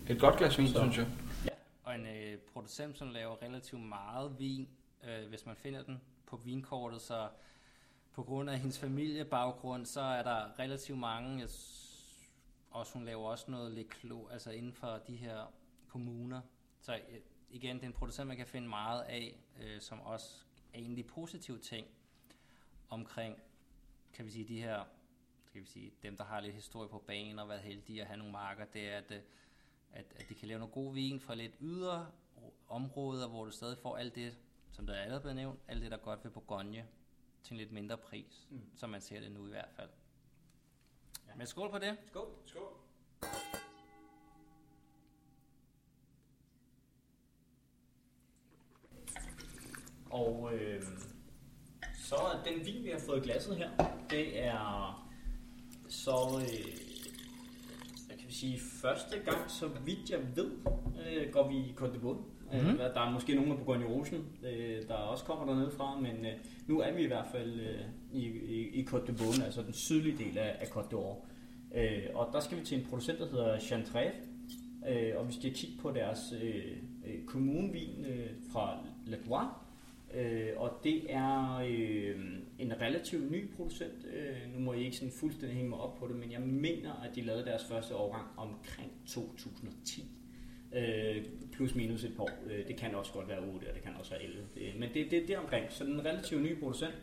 Et 0.09 0.19
godt 0.19 0.37
glas 0.37 0.57
vin, 0.57 0.67
så. 0.67 0.79
synes 0.79 0.97
jeg. 0.97 1.05
Ja. 1.45 1.51
Og 1.83 1.95
en 1.95 2.01
øh, 2.01 2.37
producent, 2.53 2.97
som 2.97 3.09
laver 3.09 3.35
relativt 3.43 3.81
meget 3.81 4.31
vin, 4.39 4.67
øh, 5.03 5.29
hvis 5.29 5.45
man 5.45 5.55
finder 5.63 5.83
den 5.83 6.01
på 6.27 6.39
vinkortet, 6.45 7.01
så 7.01 7.27
på 8.15 8.23
grund 8.23 8.49
af 8.49 8.59
hendes 8.59 8.79
familiebaggrund, 8.79 9.85
så 9.85 10.01
er 10.01 10.23
der 10.23 10.59
relativt 10.59 10.99
mange, 10.99 11.39
jeg 11.39 11.49
også 12.71 12.93
hun 12.93 13.05
laver 13.05 13.29
også 13.29 13.51
noget 13.51 13.71
lidt 13.71 13.89
klo, 13.89 14.27
altså 14.27 14.51
inden 14.51 14.73
for 14.73 14.87
de 15.07 15.15
her 15.15 15.53
kommuner. 15.87 16.41
Så 16.79 16.95
øh, 16.95 17.19
igen, 17.49 17.75
det 17.75 17.83
er 17.83 17.87
en 17.87 17.93
producent, 17.93 18.27
man 18.27 18.37
kan 18.37 18.47
finde 18.47 18.67
meget 18.67 19.01
af, 19.01 19.39
øh, 19.59 19.81
som 19.81 20.01
også 20.01 20.45
er 20.73 20.79
egentlig 20.79 21.07
positive 21.07 21.57
ting 21.57 21.87
omkring, 22.89 23.37
kan 24.13 24.25
vi 24.25 24.31
sige, 24.31 24.47
de 24.47 24.61
her, 24.61 24.83
skal 25.45 25.61
vi 25.61 25.65
sige, 25.65 25.91
dem, 26.03 26.17
der 26.17 26.23
har 26.23 26.39
lidt 26.39 26.55
historie 26.55 26.89
på 26.89 27.03
banen 27.07 27.39
og 27.39 27.49
været 27.49 27.61
heldige 27.61 28.01
at 28.01 28.07
have 28.07 28.17
nogle 28.17 28.31
marker, 28.31 28.65
det 28.65 28.89
er, 28.89 28.97
at, 28.97 29.11
øh, 29.11 29.21
at, 29.91 30.05
at 30.15 30.29
de 30.29 30.35
kan 30.35 30.47
lave 30.47 30.59
noget 30.59 30.73
god 30.73 30.93
vin 30.93 31.19
fra 31.19 31.35
lidt 31.35 31.53
ydre 31.61 32.11
områder, 32.67 33.27
hvor 33.27 33.45
du 33.45 33.51
stadig 33.51 33.77
får 33.77 33.97
alt 33.97 34.15
det, 34.15 34.37
som 34.71 34.87
der 34.87 34.93
er 34.93 35.01
allerede 35.01 35.21
blevet 35.21 35.35
nævnt, 35.35 35.59
alt 35.67 35.81
det, 35.81 35.91
der 35.91 35.97
er 35.97 36.01
godt 36.01 36.23
ved 36.23 36.31
Bourgogne, 36.31 36.87
til 37.43 37.53
en 37.53 37.57
lidt 37.57 37.71
mindre 37.71 37.97
pris, 37.97 38.47
mm. 38.49 38.61
som 38.75 38.89
man 38.89 39.01
ser 39.01 39.19
det 39.19 39.31
nu 39.31 39.45
i 39.45 39.49
hvert 39.49 39.69
fald. 39.75 39.89
Ja. 41.31 41.37
Men 41.37 41.47
skål 41.47 41.71
på 41.71 41.77
det. 41.77 41.97
Skål. 42.07 42.27
Skål. 42.45 42.63
Og 50.09 50.53
øh, 50.53 50.83
så 51.95 52.15
den 52.45 52.65
vin, 52.65 52.83
vi 52.83 52.89
har 52.89 52.99
fået 52.99 53.17
i 53.17 53.21
glasset 53.21 53.57
her, 53.57 53.69
det 54.09 54.43
er 54.43 55.09
så, 55.89 56.41
øh, 56.41 56.77
hvad 58.07 58.17
kan 58.17 58.27
vi 58.27 58.33
sige, 58.33 58.59
første 58.81 59.19
gang, 59.19 59.51
så 59.51 59.67
vidt 59.67 60.09
jeg 60.09 60.35
ved, 60.35 60.51
øh, 61.05 61.33
går 61.33 61.47
vi 61.47 61.55
i 61.55 61.75
Côte 61.79 61.99
Mm-hmm. 62.53 62.77
Der 62.77 63.01
er 63.01 63.11
måske 63.11 63.35
nogle 63.35 63.51
af 63.51 63.57
Bourgogne 63.57 63.85
Rosen, 63.85 64.25
øh, 64.43 64.87
der 64.87 64.93
også 64.93 65.23
kommer 65.23 65.45
dernede 65.45 65.71
fra, 65.71 65.99
men 65.99 66.25
øh, 66.25 66.31
nu 66.67 66.79
er 66.79 66.91
vi 66.91 67.03
i 67.03 67.07
hvert 67.07 67.27
fald 67.31 67.59
øh, 67.59 67.81
i, 68.11 68.25
i, 68.27 68.81
i 68.81 68.87
Côte 68.89 69.09
d'Ivoire, 69.09 69.43
altså 69.43 69.61
den 69.61 69.73
sydlige 69.73 70.17
del 70.17 70.37
af, 70.37 70.55
af 70.59 70.65
Côte 70.65 70.93
d'Or. 70.93 71.15
Øh, 71.75 72.03
og 72.13 72.29
der 72.33 72.39
skal 72.39 72.59
vi 72.59 72.65
til 72.65 72.77
en 72.77 72.85
producent, 72.89 73.19
der 73.19 73.29
hedder 73.29 73.57
Chantrève, 73.57 74.15
øh, 74.89 75.13
og 75.17 75.27
vi 75.27 75.33
skal 75.33 75.53
kigge 75.53 75.81
på 75.81 75.91
deres 75.91 76.33
øh, 76.41 76.77
øh, 77.07 77.25
kommunvin 77.25 78.05
øh, 78.05 78.29
fra 78.53 78.77
La 79.05 79.17
Loire. 79.25 79.53
Øh, 80.13 80.49
og 80.57 80.79
det 80.83 81.13
er 81.13 81.57
øh, 81.57 82.19
en 82.59 82.81
relativt 82.81 83.31
ny 83.31 83.49
producent. 83.55 84.05
Øh, 84.13 84.53
nu 84.53 84.59
må 84.59 84.73
jeg 84.73 84.81
ikke 84.81 84.97
sådan 84.97 85.13
fuldstændig 85.19 85.55
hænge 85.55 85.69
mig 85.69 85.79
op 85.79 85.95
på 85.95 86.07
det, 86.07 86.15
men 86.15 86.31
jeg 86.31 86.41
mener, 86.41 86.93
at 86.93 87.15
de 87.15 87.21
lavede 87.21 87.45
deres 87.45 87.65
første 87.65 87.95
årgang 87.95 88.25
omkring 88.37 88.91
2010. 89.07 90.05
Øh, 90.75 91.25
plus 91.53 91.75
minus 91.75 92.03
et 92.03 92.15
par 92.15 92.23
år. 92.23 92.29
Øh, 92.49 92.67
det 92.67 92.75
kan 92.75 92.95
også 92.95 93.13
godt 93.13 93.27
være 93.27 93.39
8, 93.39 93.67
og 93.69 93.75
det 93.75 93.83
kan 93.83 93.91
også 93.99 94.11
være 94.11 94.23
11. 94.23 94.79
Men 94.79 94.89
det, 94.93 95.11
det, 95.11 95.27
det 95.27 95.29
er 95.29 95.39
omkring. 95.39 95.65
Så 95.69 95.83
den 95.83 95.93
er 95.95 95.99
en 95.99 96.05
relativt 96.05 96.41
ny 96.41 96.59
producent. 96.59 96.93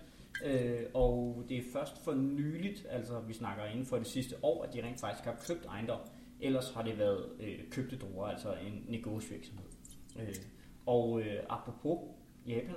Øh, 0.45 0.81
og 0.95 1.45
det 1.49 1.59
er 1.59 1.63
først 1.73 2.05
for 2.05 2.15
nyligt, 2.15 2.87
altså 2.91 3.21
vi 3.21 3.33
snakker 3.33 3.65
inden 3.65 3.87
for 3.87 3.97
det 3.97 4.07
sidste 4.07 4.37
år, 4.43 4.65
at 4.65 4.75
de 4.75 4.83
rent 4.83 5.01
faktisk 5.01 5.25
har 5.25 5.37
købt 5.49 5.67
ejendom. 5.67 6.01
Ellers 6.41 6.71
har 6.71 6.83
det 6.83 6.99
været 6.99 7.25
øh, 7.41 7.59
købte 7.71 7.97
druer, 7.97 8.27
altså 8.27 8.53
en 8.67 8.85
negosvirksomhed. 8.89 9.67
Øh, 10.21 10.35
og 10.87 11.21
øh, 11.21 11.37
apropos 11.49 11.99
Japan 12.47 12.77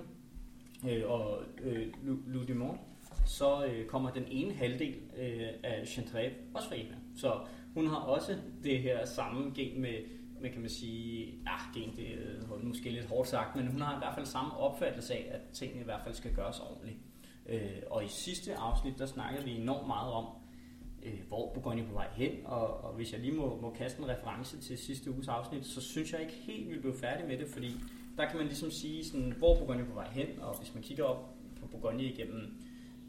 øh, 0.90 1.12
og 1.12 1.44
øh, 1.62 1.88
Ludimon, 2.28 2.78
så 3.26 3.66
øh, 3.66 3.86
kommer 3.86 4.12
den 4.12 4.26
ene 4.32 4.54
halvdel 4.54 4.96
øh, 5.18 5.48
af 5.64 5.88
Chantrave 5.88 6.32
også 6.54 6.68
fra 6.68 6.76
Japan. 6.76 6.98
Så 7.16 7.40
hun 7.74 7.88
har 7.88 7.96
også 7.96 8.38
det 8.64 8.80
her 8.80 9.06
samme 9.06 9.52
gen 9.56 9.82
med, 9.82 9.96
hvad 10.42 10.50
kan 10.50 10.62
man 10.62 10.70
sige, 10.70 11.34
ah, 11.48 11.60
gen 11.76 11.96
det 11.96 12.14
er 12.14 12.56
øh, 12.56 12.66
måske 12.66 12.90
lidt 12.90 13.06
hårdt 13.06 13.30
sagt, 13.30 13.56
men 13.56 13.68
hun 13.68 13.82
har 13.82 13.96
i 13.96 13.98
hvert 13.98 14.16
fald 14.16 14.26
samme 14.26 14.58
opfattelse 14.58 15.14
af, 15.14 15.30
at 15.32 15.42
tingene 15.54 15.82
i 15.82 15.84
hvert 15.84 16.02
fald 16.04 16.16
skal 16.16 16.34
gøres 16.36 16.60
ordentligt. 16.60 16.98
Øh, 17.46 17.82
og 17.90 18.06
i 18.06 18.08
sidste 18.08 18.56
afsnit, 18.56 19.00
der 19.00 19.06
snakkede 19.06 19.46
vi 19.46 19.52
enormt 19.52 19.88
meget 19.88 20.14
om, 20.14 20.26
øh, 21.04 21.20
hvor 21.28 21.54
Bourgogne 21.54 21.84
på 21.88 21.94
vej 21.94 22.08
hen, 22.16 22.32
og, 22.46 22.84
og 22.84 22.94
hvis 22.94 23.14
jeg 23.14 23.22
lige 23.22 23.34
må, 23.34 23.62
må 23.62 23.70
kaste 23.70 24.00
en 24.00 24.10
reference 24.10 24.62
til 24.62 24.78
sidste 24.78 25.12
uges 25.12 25.28
afsnit, 25.28 25.66
så 25.66 25.82
synes 25.82 26.14
jeg 26.14 26.22
ikke 26.22 26.34
helt, 26.34 26.70
vi 26.70 26.80
blev 26.80 26.98
færdige 26.98 27.28
med 27.28 27.38
det, 27.38 27.48
fordi 27.48 27.76
der 28.18 28.30
kan 28.30 28.38
man 28.38 28.48
ligesom 28.48 28.72
sige, 28.72 29.06
sådan, 29.06 29.34
hvor 29.38 29.56
Bourgogne 29.56 29.86
på 29.86 29.94
vej 29.94 30.10
hen, 30.10 30.28
og 30.40 30.58
hvis 30.58 30.74
man 30.74 30.84
kigger 30.84 31.04
op 31.04 31.36
på 31.60 31.68
Bourgogne 31.68 32.04
igennem 32.04 32.62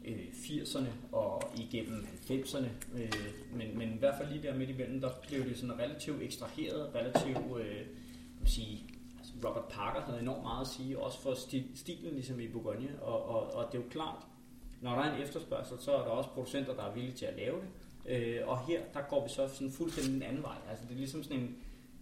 øh, 0.05 0.25
80'erne 0.33 0.89
og 1.11 1.41
igennem 1.57 2.07
90'erne. 2.29 2.67
Øh, 2.97 3.13
men, 3.53 3.77
men 3.77 3.93
i 3.93 3.97
hvert 3.97 4.15
fald 4.17 4.29
lige 4.29 4.47
der 4.47 4.55
midt 4.55 4.69
imellem, 4.69 5.01
der 5.01 5.09
blev 5.27 5.45
det 5.45 5.57
sådan 5.57 5.79
relativt 5.79 6.21
ekstraheret, 6.21 6.95
relativt, 6.95 7.37
øh, 7.37 7.85
man 8.39 8.47
sige, 8.47 8.83
altså 9.19 9.33
Robert 9.45 9.65
Parker 9.69 10.01
havde 10.01 10.19
enormt 10.19 10.43
meget 10.43 10.61
at 10.61 10.67
sige, 10.67 10.99
også 10.99 11.21
for 11.21 11.33
stilen 11.75 12.13
ligesom 12.13 12.39
i 12.39 12.47
Bourgogne, 12.47 13.01
og, 13.01 13.25
og, 13.29 13.53
og 13.53 13.71
det 13.71 13.77
er 13.77 13.83
jo 13.83 13.89
klart, 13.89 14.25
når 14.81 14.91
der 14.91 15.01
er 15.01 15.15
en 15.15 15.21
efterspørgsel, 15.21 15.77
så 15.79 15.91
er 15.91 15.97
der 15.97 16.11
også 16.11 16.29
producenter, 16.29 16.73
der 16.75 16.83
er 16.83 16.93
villige 16.93 17.13
til 17.13 17.25
at 17.25 17.35
lave 17.37 17.55
det. 17.55 17.67
Øh, 18.05 18.47
og 18.47 18.65
her, 18.65 18.81
der 18.93 19.01
går 19.09 19.23
vi 19.23 19.29
så 19.29 19.47
sådan 19.47 19.71
fuldstændig 19.71 20.13
den 20.13 20.23
anden 20.23 20.43
vej. 20.43 20.57
Altså 20.69 20.85
det 20.85 20.93
er 20.93 20.97
ligesom 20.97 21.23
sådan 21.23 21.39
en, 21.39 21.57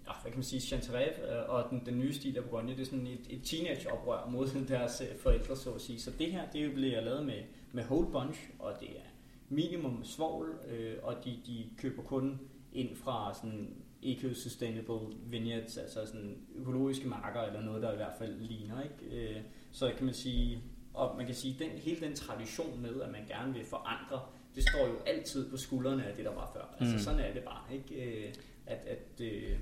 ja, 0.08 0.12
hvad 0.22 0.32
kan 0.32 0.38
man 0.38 0.44
sige, 0.44 0.60
Chantareve 0.60 1.38
øh, 1.38 1.50
og 1.50 1.70
den, 1.70 1.86
den 1.86 2.00
nye 2.00 2.14
stil 2.14 2.38
af 2.38 2.44
Bourgogne, 2.44 2.72
det 2.72 2.82
er 2.82 2.86
sådan 2.86 3.08
et, 3.08 3.28
et 3.30 3.42
teenage-oprør 3.44 4.30
mod 4.30 4.48
deres 4.68 5.02
øh, 5.02 5.18
forældre, 5.20 5.56
så 5.56 5.72
at 5.72 5.82
sige. 5.82 6.00
Så 6.02 6.12
det 6.20 6.32
her, 6.32 6.52
det 6.54 6.74
bliver 6.74 7.02
lavet 7.02 7.26
med, 7.26 7.42
med 7.72 7.84
whole 7.84 8.12
bunch, 8.12 8.40
og 8.60 8.74
det 8.80 8.90
er 8.90 9.10
minimum 9.50 10.04
svovl, 10.04 10.60
øh, 10.68 10.96
og 11.04 11.16
de, 11.26 11.40
de 11.46 11.66
køber 11.78 12.04
kun 12.04 12.40
ind 12.74 12.96
fra 12.96 13.34
sådan 13.34 13.76
eco-sustainable 14.04 15.16
vineyards, 15.26 15.78
altså 15.78 16.06
sådan 16.06 16.38
økologiske 16.56 17.08
marker, 17.08 17.42
eller 17.42 17.62
noget, 17.62 17.82
der 17.82 17.94
i 17.94 17.96
hvert 17.96 18.14
fald 18.18 18.40
ligner. 18.40 18.84
Ikke? 18.84 19.34
Øh, 19.36 19.42
så 19.72 19.92
kan 19.98 20.06
man 20.06 20.14
sige, 20.14 20.64
og 20.94 21.18
man 21.18 21.26
kan 21.26 21.36
sige, 21.36 21.56
den, 21.60 21.70
hele 21.70 22.08
den 22.08 22.16
tradition 22.16 22.82
med, 22.82 23.02
at 23.02 23.12
man 23.12 23.26
gerne 23.28 23.54
vil 23.54 23.66
forandre, 23.66 24.22
det 24.56 24.64
står 24.70 24.88
jo 24.88 24.96
altid 25.06 25.50
på 25.50 25.58
skuldrene 25.58 26.06
af 26.06 26.16
det, 26.16 26.26
der 26.26 26.34
var 26.34 26.52
før. 26.54 26.76
Altså 26.80 26.96
mm. 26.96 27.00
sådan 27.00 27.20
er 27.20 27.34
det 27.34 27.44
bare, 27.44 27.76
ikke? 27.76 28.26
Øh, 28.26 28.34
at, 28.66 28.78
at, 28.88 29.22
øh, 29.22 29.58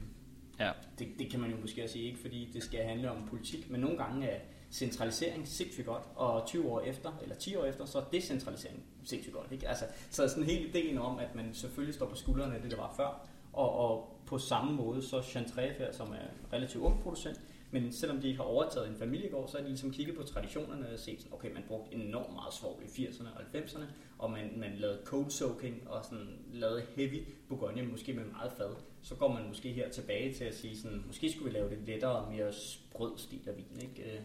ja. 0.60 0.72
det, 1.00 1.08
det 1.20 1.32
kan 1.32 1.40
man 1.40 1.52
jo 1.52 1.58
måske 1.62 1.84
også 1.84 1.94
sige, 1.94 2.06
ikke 2.06 2.20
fordi 2.20 2.50
det 2.54 2.64
skal 2.64 2.84
handle 2.84 3.12
om 3.12 3.28
politik, 3.28 3.70
men 3.70 3.82
nogle 3.82 3.98
gange 3.98 4.28
er 4.28 4.40
centralisering 4.72 5.48
sindssygt 5.48 5.88
godt, 5.88 6.04
og 6.16 6.48
20 6.48 6.72
år 6.72 6.82
efter, 6.82 7.12
eller 7.22 7.36
10 7.36 7.56
år 7.56 7.66
efter, 7.66 7.86
så 7.86 8.00
er 8.00 8.04
decentralisering 8.04 8.84
sindssygt 9.04 9.36
godt. 9.36 9.52
Ikke? 9.52 9.68
Altså, 9.68 9.86
så 10.10 10.28
sådan 10.28 10.44
hele 10.44 10.68
ideen 10.68 10.98
om, 10.98 11.20
at 11.20 11.36
man 11.36 11.54
selvfølgelig 11.54 11.96
står 11.96 12.06
på 12.06 12.16
skuldrene 12.16 12.56
af 12.56 12.62
det, 12.62 12.72
der 12.72 12.78
var 12.78 12.94
før, 12.98 13.28
og, 13.54 13.76
og 13.76 14.18
på 14.26 14.38
samme 14.38 14.74
måde, 14.74 15.02
så 15.02 15.22
Chantrefer, 15.22 15.92
som 15.92 16.12
er 16.12 16.54
relativt 16.54 16.84
ung 16.84 17.02
producent, 17.04 17.42
men 17.72 17.94
selvom 17.94 18.22
de 18.22 18.36
har 18.36 18.44
overtaget 18.44 18.90
en 18.90 18.96
familiegård, 18.96 19.48
så 19.48 19.58
har 19.58 19.64
de 19.64 19.70
ligesom 19.70 19.92
kigget 19.92 20.18
på 20.18 20.24
traditionerne 20.24 20.90
og 20.94 21.00
set, 21.00 21.22
sådan, 21.22 21.34
okay, 21.34 21.54
man 21.54 21.64
brugte 21.68 21.94
enormt 21.94 22.34
meget 22.34 22.54
svovl 22.54 22.84
i 22.84 23.06
80'erne 23.06 23.28
og 23.36 23.42
90'erne, 23.54 23.84
og 24.18 24.32
man, 24.32 24.54
man 24.58 24.76
lavede 24.76 25.00
cold 25.06 25.30
soaking 25.30 25.88
og 25.88 26.06
sådan, 26.06 26.28
lavede 26.54 26.86
heavy 26.96 27.28
Bourgogne, 27.48 27.84
måske 27.84 28.14
med 28.14 28.26
meget 28.26 28.52
fad. 28.58 28.76
Så 29.02 29.16
går 29.16 29.34
man 29.34 29.48
måske 29.48 29.74
her 29.74 29.90
tilbage 29.90 30.34
til 30.34 30.44
at 30.44 30.56
sige, 30.56 30.78
sådan, 30.78 31.04
måske 31.08 31.32
skulle 31.32 31.52
vi 31.52 31.58
lave 31.58 31.70
det 31.70 31.78
lettere 31.86 32.12
og 32.12 32.34
mere 32.34 32.54
sprød 32.54 33.18
stil 33.18 33.50
af 33.50 33.58
vin. 33.58 33.82
Ikke? 33.82 34.14
Øh, 34.14 34.22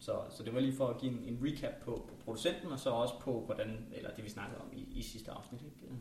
så, 0.00 0.20
så 0.30 0.42
det 0.42 0.54
var 0.54 0.60
lige 0.60 0.76
for 0.76 0.86
at 0.86 1.00
give 1.00 1.12
en, 1.12 1.22
en 1.24 1.38
recap 1.42 1.72
på, 1.84 2.04
på 2.08 2.14
producenten, 2.24 2.72
og 2.72 2.78
så 2.78 2.90
også 2.90 3.14
på, 3.20 3.40
hvordan, 3.40 3.86
eller 3.92 4.10
det 4.10 4.24
vi 4.24 4.30
snakkede 4.30 4.60
om 4.60 4.68
i, 4.72 4.98
i 4.98 5.02
sidste 5.02 5.30
afsnit. 5.30 5.60
Ikke? 5.62 5.94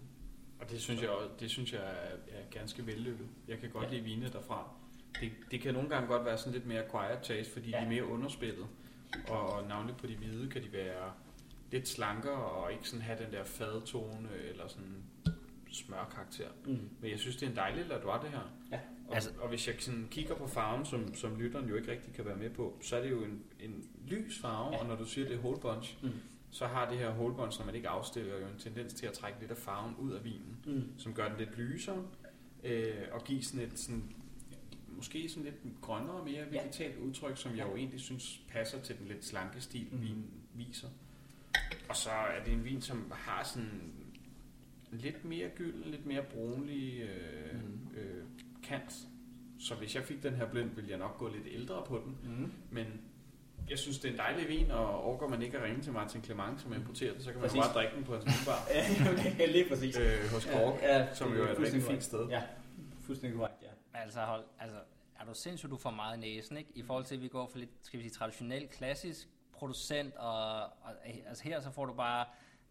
Og 0.60 0.70
det 0.70 0.82
synes 0.82 1.02
jeg, 1.02 1.10
det 1.40 1.50
synes 1.50 1.74
jeg 1.74 1.82
er, 1.82 2.38
er 2.40 2.44
ganske 2.52 2.88
vellykket. 2.88 3.28
Jeg 3.48 3.60
kan 3.60 3.70
godt 3.70 3.86
ja. 3.86 3.90
lide 3.90 4.04
vine 4.04 4.30
derfra. 4.34 4.76
Det, 5.22 5.32
det 5.52 5.62
kan 5.62 5.74
nogle 5.74 5.90
gange 5.90 6.08
godt 6.08 6.26
være 6.26 6.38
sådan 6.38 6.54
lidt 6.54 6.66
mere 6.66 6.84
quiet 6.92 7.20
taste, 7.24 7.54
fordi 7.54 7.70
ja. 7.70 7.78
de 7.78 7.84
er 7.84 7.90
mere 7.90 8.06
underspillet. 8.06 8.68
Og, 9.30 9.54
og 9.54 9.68
navnligt 9.68 9.98
på 9.98 10.08
de 10.08 10.16
hvide 10.16 10.50
kan 10.50 10.64
de 10.64 10.74
være 10.74 11.12
lidt 11.72 11.88
slankere 11.88 12.34
og 12.34 12.72
ikke 12.72 12.90
sådan 12.90 13.06
have 13.06 13.24
den 13.24 13.32
der 13.32 13.44
fadtone 13.44 14.30
eller 14.50 14.68
sådan 14.68 15.04
smørkarakter. 15.72 16.48
Mm. 16.66 16.90
Men 17.00 17.12
jeg 17.12 17.20
synes, 17.20 17.36
det 17.36 17.46
er 17.46 17.50
en 17.50 17.56
dejlig 17.56 17.86
Ladois, 17.86 18.22
det 18.22 18.30
her. 18.30 18.52
Ja. 18.72 18.80
Og, 19.08 19.16
altså, 19.16 19.30
og 19.40 19.50
hvis 19.50 19.68
jeg 19.68 19.76
sådan 19.80 20.08
kigger 20.12 20.36
på 20.36 20.48
farven, 20.48 20.86
som, 20.86 21.16
som 21.16 21.40
lytteren 21.40 21.70
jo 21.70 21.76
ikke 21.76 21.92
rigtig 21.92 22.14
kan 22.14 22.26
være 22.26 22.36
med 22.36 22.50
på, 22.50 22.80
så 22.82 22.96
er 22.96 23.02
det 23.02 23.12
jo 23.12 23.24
en, 23.24 23.44
en 23.60 23.90
lys 24.08 24.40
farve, 24.40 24.74
ja. 24.74 24.80
og 24.80 24.86
når 24.86 24.96
du 24.96 25.06
siger, 25.06 25.28
det 25.28 25.36
er 25.36 25.40
whole 25.40 25.60
bunch, 25.60 25.98
mm. 26.04 26.10
så 26.52 26.66
har 26.68 26.90
det 26.90 26.98
her 26.98 27.14
whole 27.14 27.36
bunch, 27.36 27.60
når 27.60 27.66
man 27.66 27.76
ikke 27.76 27.90
afstiller, 27.90 28.40
jo 28.40 28.46
en 28.48 28.60
tendens 28.60 28.94
til 28.94 29.06
at 29.06 29.14
trække 29.14 29.40
lidt 29.40 29.52
af 29.52 29.58
farven 29.58 29.96
ud 29.96 30.12
af 30.12 30.24
vinen, 30.24 30.58
mm. 30.66 30.84
som 30.98 31.14
gør 31.14 31.28
den 31.28 31.38
lidt 31.38 31.58
lysere, 31.58 32.04
øh, 32.64 32.94
og 33.12 33.24
give 33.24 33.44
sådan 33.44 33.66
et 33.66 33.80
sådan, 33.80 34.16
måske 34.96 35.30
sådan 35.30 35.44
lidt 35.44 35.82
grønnere, 35.82 36.26
mere 36.26 36.52
vegetalt 36.52 36.96
ja. 36.96 37.02
udtryk, 37.02 37.38
som 37.38 37.58
jeg 37.58 37.68
jo 37.68 37.76
egentlig 37.76 38.00
synes 38.00 38.42
passer 38.50 38.82
til 38.82 38.98
den 39.00 39.08
lidt 39.08 39.26
slanke 39.26 39.62
stil, 39.62 39.88
mm. 39.92 40.02
vinen 40.02 40.32
viser. 40.54 40.88
Og 41.90 41.96
så 41.96 42.10
er 42.10 42.44
det 42.46 42.54
en 42.54 42.66
vin, 42.66 42.82
som 42.82 43.12
har 43.16 43.44
sådan 43.44 43.92
lidt 44.92 45.26
mere 45.26 45.50
gylden, 45.56 45.92
lidt 45.92 46.06
mere 46.06 46.24
brunlig 46.24 47.02
øh, 47.02 47.54
mm. 47.54 47.98
øh, 47.98 48.24
kant. 48.64 48.94
Så 49.60 49.76
hvis 49.76 49.96
jeg 49.96 50.04
fik 50.04 50.24
den 50.24 50.34
her 50.34 50.50
blind, 50.50 50.70
ville 50.76 50.90
jeg 50.90 51.00
nok 51.00 51.18
gå 51.18 51.28
lidt 51.28 51.48
ældre 51.52 51.84
på 51.88 52.02
den. 52.06 52.18
Mm. 52.24 52.52
Men 52.72 52.86
jeg 53.70 53.80
synes, 53.80 54.00
det 54.00 54.08
er 54.08 54.12
en 54.12 54.18
dejlig 54.18 54.48
vin, 54.48 54.72
og 54.72 55.04
overgår 55.04 55.30
man 55.30 55.42
ikke 55.42 55.58
at 55.58 55.64
ringe 55.64 55.82
til 55.82 55.94
Martin 55.94 56.24
Clement, 56.24 56.62
som 56.62 56.74
importerer 56.74 57.14
det, 57.14 57.24
så 57.24 57.32
kan 57.32 57.42
man 57.42 57.50
præcis. 57.50 57.62
bare 57.62 57.74
drikke 57.74 57.96
den 57.96 58.04
på 58.04 58.14
hans 58.14 58.26
vinbar. 58.26 58.68
ja, 59.40 59.46
lige 59.46 59.70
præcis. 59.70 59.98
Øh, 59.98 60.32
hos 60.34 60.46
Kork, 60.46 60.82
ja, 60.82 60.98
ja, 60.98 61.14
som 61.14 61.34
jo 61.34 61.44
er 61.46 61.52
et 61.52 61.60
rigtig 61.60 61.84
fint 61.84 62.04
sted. 62.04 62.28
Ja, 62.28 62.42
fuldstændig 63.06 63.38
korrekt. 63.38 63.53
Altså, 64.14 64.32
hold, 64.32 64.46
altså, 64.60 64.78
er 65.20 65.26
du 65.26 65.34
sindssygt, 65.34 65.72
du 65.72 65.78
får 65.78 65.92
meget 65.92 66.20
næsen, 66.20 66.58
ikke? 66.58 66.72
I 66.76 66.84
forhold 66.84 67.06
til, 67.06 67.16
at 67.16 67.22
vi 67.22 67.28
går 67.28 67.48
for 67.48 67.58
lidt, 67.58 67.70
skal 67.82 68.00
vi 68.00 68.04
sige, 68.04 68.14
traditionel, 68.14 68.68
klassisk 68.68 69.28
producent, 69.52 70.16
og, 70.16 70.64
og 70.64 70.92
altså 71.28 71.44
her 71.44 71.60
så 71.60 71.72
får 71.72 71.86
du 71.86 71.94
bare 71.94 72.26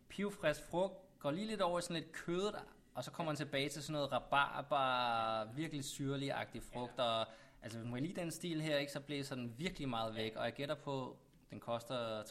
pivfrisk 0.08 0.61
frugt, 0.70 0.94
går 1.18 1.30
lige 1.30 1.46
lidt 1.46 1.61
over 1.61 1.78
i 1.78 1.82
sådan 1.82 1.96
lidt 2.02 2.12
kødet, 2.12 2.54
og 2.94 3.04
så 3.04 3.11
kommer 3.11 3.30
man 3.32 3.37
tilbage 3.37 3.68
til 3.68 3.82
sådan 3.82 3.92
noget 3.92 4.12
rabarber, 4.12 5.52
virkelig 5.52 5.84
syrlig-agtig 5.84 6.62
frugt, 6.62 6.99
ja. 6.99 7.02
og 7.02 7.26
altså 7.62 7.78
hvis 7.78 7.90
man 7.90 8.02
lige 8.02 8.16
den 8.16 8.30
stil 8.30 8.62
her, 8.62 8.78
ikke, 8.78 8.92
så 8.92 9.00
blæser 9.00 9.34
den 9.34 9.54
virkelig 9.58 9.88
meget 9.88 10.14
væk, 10.14 10.37
og 10.37 10.44
jeg 10.44 10.52
gætter 10.52 10.75
på, 10.75 11.16
den 11.50 11.61
koster 11.61 12.22
300-400 12.22 12.30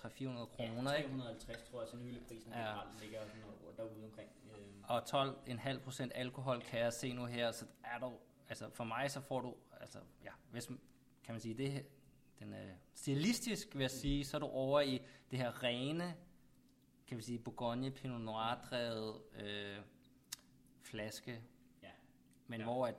kroner, 0.55 0.93
ja, 0.93 1.01
350 1.01 1.63
tror 1.69 1.79
jeg, 1.79 1.89
så 1.89 1.97
hyldeprisen 1.97 2.51
ja. 2.53 2.73
ligger 3.01 3.19
derude 3.77 4.03
omkring. 4.03 4.29
Øh. 4.45 4.61
Og 4.83 4.99
12,5% 4.99 6.09
alkohol 6.15 6.61
kan 6.61 6.79
jeg 6.79 6.93
se 6.93 7.13
nu 7.13 7.25
her, 7.25 7.51
så 7.51 7.65
er 7.83 7.99
du, 7.99 8.11
altså 8.51 8.69
for 8.69 8.83
mig 8.83 9.11
så 9.11 9.21
får 9.21 9.41
du, 9.41 9.55
altså 9.79 9.99
ja, 10.23 10.31
hvis, 10.51 10.65
kan 11.23 11.33
man 11.33 11.39
sige, 11.39 11.53
det 11.53 11.85
den, 12.39 12.53
øh, 12.53 12.71
stilistisk 12.93 13.75
vil 13.75 13.81
jeg 13.81 13.91
sige, 13.91 14.25
så 14.25 14.37
er 14.37 14.39
du 14.39 14.45
over 14.45 14.81
i 14.81 15.01
det 15.31 15.39
her 15.39 15.63
rene, 15.63 16.15
kan 17.07 17.17
vi 17.17 17.23
sige, 17.23 17.39
Bourgogne 17.39 17.91
Pinot 17.91 18.21
Noir 18.21 18.61
drevet 18.69 19.21
øh, 19.35 19.77
flaske. 20.81 21.43
Ja. 21.83 21.89
Men 22.47 22.59
ja. 22.59 22.65
hvor 22.65 22.87
at, 22.87 22.95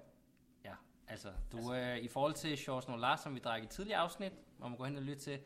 ja, 0.64 0.74
altså, 1.08 1.32
du 1.52 1.56
altså, 1.56 1.74
øh, 1.74 1.98
i 1.98 2.08
forhold 2.08 2.34
til 2.34 2.58
Chors 2.58 2.88
Noir, 2.88 3.16
som 3.16 3.34
vi 3.34 3.40
drak 3.40 3.62
i 3.62 3.66
tidligere 3.66 4.00
afsnit, 4.00 4.32
hvor 4.58 4.68
man 4.68 4.78
går 4.78 4.84
hen 4.84 4.96
og 4.96 5.02
lytter 5.02 5.22
til, 5.22 5.40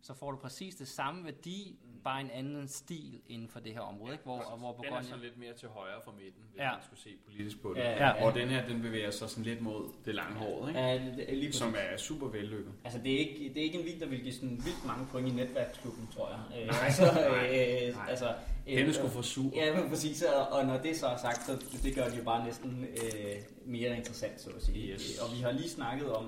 så 0.00 0.14
får 0.14 0.30
du 0.30 0.38
præcis 0.38 0.76
det 0.76 0.88
samme 0.88 1.24
værdi. 1.24 1.78
Bare 2.04 2.20
en 2.20 2.30
anden 2.30 2.68
stil 2.68 3.20
inden 3.28 3.48
for 3.48 3.60
det 3.60 3.72
her 3.72 3.80
område. 3.80 4.06
Ja, 4.06 4.12
ikke? 4.12 4.24
Hvor, 4.24 4.40
og 4.40 4.58
hvor 4.58 4.72
Bourgogne... 4.72 4.96
Den 4.96 5.04
er 5.04 5.08
sådan 5.08 5.24
lidt 5.24 5.38
mere 5.38 5.52
til 5.52 5.68
højre 5.68 6.00
for 6.04 6.12
midten, 6.12 6.42
hvis 6.50 6.60
ja. 6.60 6.70
man 6.72 6.82
skulle 6.84 7.00
se 7.00 7.10
politisk 7.26 7.62
på 7.62 7.74
det. 7.74 7.80
Ja, 7.80 7.90
ja, 7.90 8.06
ja. 8.06 8.24
Og 8.24 8.34
den 8.34 8.48
her, 8.48 8.66
den 8.66 8.82
bevæger 8.82 9.10
sig 9.10 9.30
sådan 9.30 9.44
lidt 9.44 9.60
mod 9.60 9.88
det 10.04 10.14
lange 10.14 10.34
hår, 10.34 10.68
ikke? 10.68 10.80
Ja, 10.80 10.94
det, 10.94 11.38
lige 11.38 11.52
som 11.52 11.74
er 11.78 11.96
super 11.96 12.26
vellykket. 12.26 12.72
Altså, 12.84 13.00
det 13.04 13.14
er, 13.14 13.18
ikke, 13.18 13.48
det 13.54 13.58
er 13.60 13.64
ikke 13.64 13.78
en 13.78 13.84
vin, 13.84 14.00
der 14.00 14.06
vil 14.06 14.20
give 14.20 14.34
sådan 14.34 14.50
vildt 14.50 14.84
mange 14.86 15.06
point 15.06 15.28
i 15.28 15.30
netværksklubben, 15.30 16.08
tror 16.14 16.28
jeg. 16.28 16.60
Øh, 16.60 16.66
nej, 16.66 16.78
altså, 16.84 17.02
nej, 17.02 17.92
nej. 17.92 18.10
altså, 18.10 18.34
Hende 18.66 18.94
skulle 18.94 19.12
få 19.12 19.22
sur. 19.22 19.50
Ja, 19.54 19.80
men 19.80 19.90
præcis. 19.90 20.22
Og, 20.22 20.48
og 20.48 20.66
når 20.66 20.78
det 20.78 20.96
så 20.96 21.06
er 21.06 21.16
sagt, 21.16 21.46
så 21.46 21.78
det 21.82 21.94
gør 21.94 22.08
det 22.08 22.18
jo 22.18 22.24
bare 22.24 22.44
næsten 22.44 22.84
øh, 22.84 23.36
mere 23.64 23.96
interessant, 23.96 24.40
så 24.40 24.50
at 24.50 24.62
sige. 24.62 24.92
Yes. 24.92 25.18
Og 25.18 25.36
vi 25.36 25.42
har 25.42 25.52
lige 25.52 25.70
snakket 25.70 26.12
om, 26.12 26.24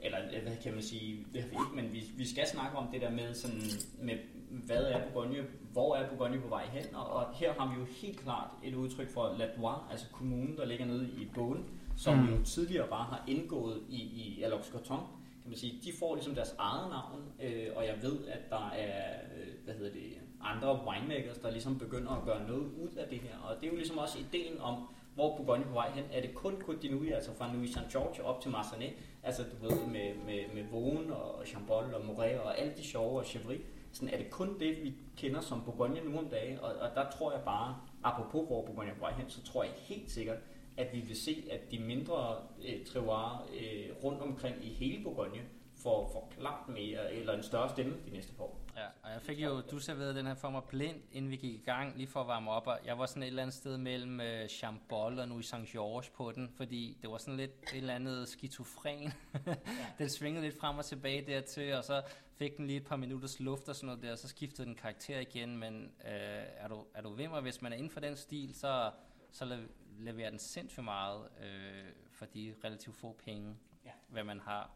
eller 0.00 0.18
hvad 0.42 0.56
kan 0.62 0.74
man 0.74 0.82
sige, 0.82 1.26
det 1.32 1.42
har 1.42 1.48
vi 1.48 1.54
ikke, 1.54 1.76
men 1.82 1.92
vi, 1.92 2.04
vi 2.16 2.28
skal 2.28 2.46
snakke 2.46 2.76
om 2.76 2.88
det 2.92 3.00
der 3.00 3.10
med, 3.10 3.34
sådan, 3.34 3.60
med 4.00 4.14
hvad 4.50 4.84
er 4.84 5.00
Bourgogne, 5.12 5.44
hvor 5.72 5.96
er 5.96 6.08
Bourgogne 6.08 6.40
på 6.40 6.48
vej 6.48 6.66
hen, 6.66 6.94
og, 6.94 7.06
og 7.06 7.34
her 7.34 7.52
har 7.52 7.74
vi 7.74 7.80
jo 7.80 7.86
helt 7.90 8.20
klart 8.20 8.50
et 8.64 8.74
udtryk 8.74 9.10
for 9.10 9.34
Ladois, 9.38 9.78
altså 9.90 10.06
kommunen, 10.12 10.56
der 10.56 10.64
ligger 10.64 10.86
nede 10.86 11.08
i 11.08 11.28
Båden, 11.34 11.64
som 11.96 12.18
mm. 12.18 12.28
jo 12.28 12.44
tidligere 12.44 12.88
bare 12.88 13.04
har 13.04 13.24
indgået 13.26 13.82
i, 13.88 13.96
i 13.96 14.42
Alox 14.42 14.72
Carton, 14.72 15.00
kan 15.42 15.50
man 15.50 15.58
sige, 15.58 15.80
de 15.84 15.92
får 15.98 16.14
ligesom 16.14 16.34
deres 16.34 16.54
eget 16.58 16.90
navn, 16.90 17.22
øh, 17.42 17.68
og 17.76 17.86
jeg 17.86 17.98
ved, 18.02 18.26
at 18.26 18.50
der 18.50 18.70
er, 18.70 19.14
øh, 19.36 19.64
hvad 19.64 19.74
hedder 19.74 19.92
det, 19.92 20.12
andre 20.40 20.80
winemakers, 20.86 21.38
der 21.38 21.50
ligesom 21.50 21.78
begynder 21.78 22.10
at 22.10 22.24
gøre 22.24 22.48
noget 22.48 22.66
ud 22.82 22.96
af 22.96 23.08
det 23.08 23.18
her, 23.18 23.38
og 23.38 23.56
det 23.60 23.66
er 23.66 23.70
jo 23.70 23.76
ligesom 23.76 23.98
også 23.98 24.18
ideen 24.18 24.60
om, 24.60 24.88
hvor 25.16 25.36
Bourgogne 25.36 25.64
på 25.64 25.72
vej 25.72 25.90
hen, 25.90 26.04
er 26.12 26.20
det 26.20 26.34
kun 26.34 26.54
Côte 26.54 27.14
altså 27.14 27.34
fra 27.34 27.52
Louis 27.54 27.70
Saint 27.70 27.92
George 27.92 28.24
op 28.24 28.40
til 28.40 28.50
Marsanet, 28.50 28.92
altså 29.22 29.42
du 29.42 29.68
ved, 29.68 29.86
med, 29.86 30.14
med, 30.26 30.54
med 30.54 30.64
Vaughan 30.70 31.10
og 31.10 31.46
Chambol 31.46 31.94
og 31.94 32.04
Moret 32.04 32.40
og 32.40 32.58
alt 32.58 32.76
de 32.76 32.84
sjove 32.84 33.18
og 33.18 33.26
Chevry, 33.26 33.56
sådan 33.92 34.14
er 34.14 34.18
det 34.18 34.30
kun 34.30 34.60
det, 34.60 34.84
vi 34.84 34.94
kender 35.16 35.40
som 35.40 35.62
Bourgogne 35.64 36.00
nu 36.04 36.18
om 36.18 36.28
dagen, 36.28 36.58
og, 36.58 36.74
og 36.80 36.88
der 36.94 37.10
tror 37.10 37.32
jeg 37.32 37.40
bare, 37.44 37.76
apropos 38.02 38.46
hvor 38.46 38.62
Bourgogne 38.62 38.90
er 38.90 38.94
på 38.94 39.00
vej 39.00 39.12
hen, 39.12 39.30
så 39.30 39.42
tror 39.42 39.62
jeg 39.62 39.72
helt 39.76 40.10
sikkert, 40.10 40.38
at 40.76 40.92
vi 40.92 41.00
vil 41.00 41.16
se, 41.16 41.44
at 41.50 41.70
de 41.70 41.78
mindre 41.78 42.36
øh, 42.68 42.86
trevoirer 42.86 43.48
øh, 43.60 44.04
rundt 44.04 44.22
omkring 44.22 44.56
i 44.62 44.68
hele 44.68 45.02
Bourgogne 45.02 45.40
får, 45.82 46.10
får 46.12 46.32
klart 46.38 46.68
mere, 46.68 47.12
eller 47.12 47.32
en 47.32 47.42
større 47.42 47.68
stemme 47.68 47.96
de 48.06 48.10
næste 48.10 48.34
par 48.34 48.44
år. 48.44 48.60
Ja, 48.76 48.86
og 49.02 49.12
jeg 49.12 49.22
fik 49.22 49.38
jo, 49.38 49.60
du 49.60 49.78
serverede 49.78 50.14
den 50.14 50.26
her 50.26 50.34
for 50.34 50.50
mig 50.50 50.62
blind, 50.64 51.02
inden 51.12 51.30
vi 51.30 51.36
gik 51.36 51.54
i 51.54 51.62
gang, 51.64 51.96
lige 51.96 52.06
for 52.06 52.20
at 52.20 52.26
varme 52.26 52.50
op, 52.50 52.66
og 52.66 52.78
jeg 52.84 52.98
var 52.98 53.06
sådan 53.06 53.22
et 53.22 53.26
eller 53.26 53.42
andet 53.42 53.54
sted 53.54 53.78
mellem 53.78 54.20
uh, 54.20 54.48
Chambol 54.48 55.18
og 55.18 55.28
Louis 55.28 55.46
Saint 55.46 55.68
George 55.68 56.10
på 56.14 56.32
den, 56.32 56.50
fordi 56.56 56.98
det 57.02 57.10
var 57.10 57.18
sådan 57.18 57.36
lidt 57.36 57.50
et 57.50 57.76
eller 57.76 57.94
andet 57.94 58.28
skizofren. 58.28 59.12
ja. 59.46 59.54
den 59.98 60.08
svingede 60.08 60.44
lidt 60.44 60.60
frem 60.60 60.78
og 60.78 60.84
tilbage 60.84 61.26
dertil, 61.26 61.74
og 61.74 61.84
så 61.84 62.02
fik 62.36 62.56
den 62.56 62.66
lige 62.66 62.76
et 62.76 62.86
par 62.86 62.96
minutters 62.96 63.40
luft 63.40 63.68
og 63.68 63.76
sådan 63.76 63.86
noget 63.86 64.02
der, 64.02 64.12
og 64.12 64.18
så 64.18 64.28
skiftede 64.28 64.66
den 64.66 64.74
karakter 64.74 65.18
igen, 65.18 65.56
men 65.56 65.92
uh, 66.00 66.10
er, 66.56 66.68
du, 66.68 66.84
er 66.94 67.02
du 67.02 67.14
ved 67.14 67.28
mig, 67.28 67.40
hvis 67.40 67.62
man 67.62 67.72
er 67.72 67.76
inden 67.76 67.90
for 67.90 68.00
den 68.00 68.16
stil, 68.16 68.54
så, 68.54 68.90
så 69.30 69.58
leverer 69.98 70.30
den 70.30 70.38
sindssygt 70.38 70.84
meget 70.84 71.20
uh, 71.20 71.92
for 72.12 72.26
de 72.26 72.54
relativt 72.64 72.96
få 72.96 73.16
penge, 73.24 73.56
ja. 73.84 73.90
hvad 74.08 74.24
man 74.24 74.40
har. 74.40 74.70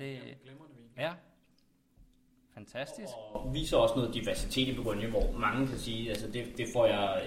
Ja, 0.00 0.04
det, 0.04 0.42
glemrende 0.42 0.74
vin. 0.76 0.86
Ja, 0.96 1.12
Fantastisk. 2.54 3.12
Og 3.32 3.54
viser 3.54 3.76
også 3.76 3.94
noget 3.94 4.14
diversitet 4.14 4.68
i 4.68 4.74
Bourgogne, 4.74 5.06
hvor 5.06 5.38
mange 5.38 5.66
kan 5.66 5.78
sige, 5.78 6.10
altså 6.10 6.26
det, 6.26 6.44
det 6.56 6.66
får 6.72 6.86
jeg 6.86 7.22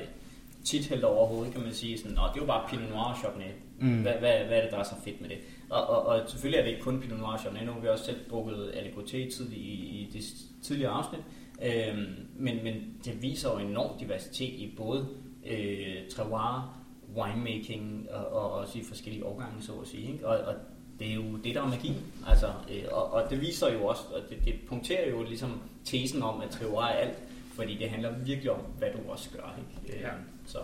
tit 0.65 0.87
hældt 0.87 1.03
over 1.03 1.27
hovedet, 1.27 1.53
kan 1.53 1.61
man 1.61 1.73
sige, 1.73 1.97
sådan, 1.97 2.11
det 2.11 2.19
er 2.19 2.31
jo 2.37 2.45
bare 2.45 2.69
Pinot 2.69 2.89
Noir 2.89 3.03
og 3.03 3.17
Chardonnay. 3.17 3.51
Mm. 3.79 4.01
Hvad, 4.01 4.13
hvad, 4.13 4.45
hvad 4.45 4.57
er 4.57 4.61
det, 4.61 4.71
der 4.71 4.77
er 4.77 4.83
så 4.83 4.95
fedt 5.03 5.21
med 5.21 5.29
det? 5.29 5.37
Og, 5.69 5.87
og, 5.87 6.05
og 6.05 6.29
selvfølgelig 6.29 6.59
er 6.59 6.63
det 6.63 6.71
ikke 6.71 6.83
kun 6.83 7.01
Pinot 7.01 7.19
Noir 7.19 7.31
og 7.31 7.39
Chardonnay, 7.39 7.65
nu 7.65 7.71
har 7.71 7.79
vi 7.79 7.87
også 7.87 8.05
selv 8.05 8.29
drukket 8.29 8.71
Aligoté 8.71 9.35
tidlig, 9.37 9.57
i, 9.57 10.01
i 10.01 10.09
det 10.13 10.23
tidligere 10.63 10.91
afsnit, 10.91 11.21
øhm, 11.61 12.27
men, 12.35 12.63
men 12.63 12.97
det 13.05 13.21
viser 13.21 13.51
jo 13.51 13.67
enorm 13.67 13.99
diversitet 13.99 14.53
i 14.53 14.73
både 14.77 15.09
øh, 15.45 16.09
terroir, 16.09 16.79
winemaking 17.15 18.07
og, 18.11 18.27
og 18.27 18.51
også 18.51 18.79
i 18.79 18.83
forskellige 18.83 19.25
årgange, 19.25 19.61
så 19.61 19.71
at 19.81 19.87
sige. 19.87 20.11
Ikke? 20.11 20.27
Og, 20.27 20.37
og 20.37 20.55
det 20.99 21.09
er 21.09 21.13
jo 21.13 21.37
det, 21.43 21.55
der 21.55 21.61
er 21.61 21.67
magi. 21.67 21.93
Altså, 22.27 22.47
øh, 22.47 22.83
og, 22.91 23.13
og 23.13 23.29
det 23.29 23.41
viser 23.41 23.73
jo 23.73 23.85
også, 23.85 24.01
og 24.15 24.21
det, 24.29 24.37
det 24.45 24.53
punkterer 24.67 25.09
jo 25.09 25.23
ligesom 25.23 25.61
tesen 25.85 26.23
om, 26.23 26.41
at 26.41 26.49
triver 26.49 26.81
er 26.81 26.87
alt, 26.87 27.17
fordi 27.53 27.77
det 27.77 27.89
handler 27.89 28.11
virkelig 28.25 28.51
om, 28.51 28.59
hvad 28.77 28.87
du 28.93 29.11
også 29.11 29.29
gør. 29.29 29.55
Ikke? 29.57 29.97
Øh, 29.97 30.03
ja. 30.03 30.09
Så, 30.45 30.59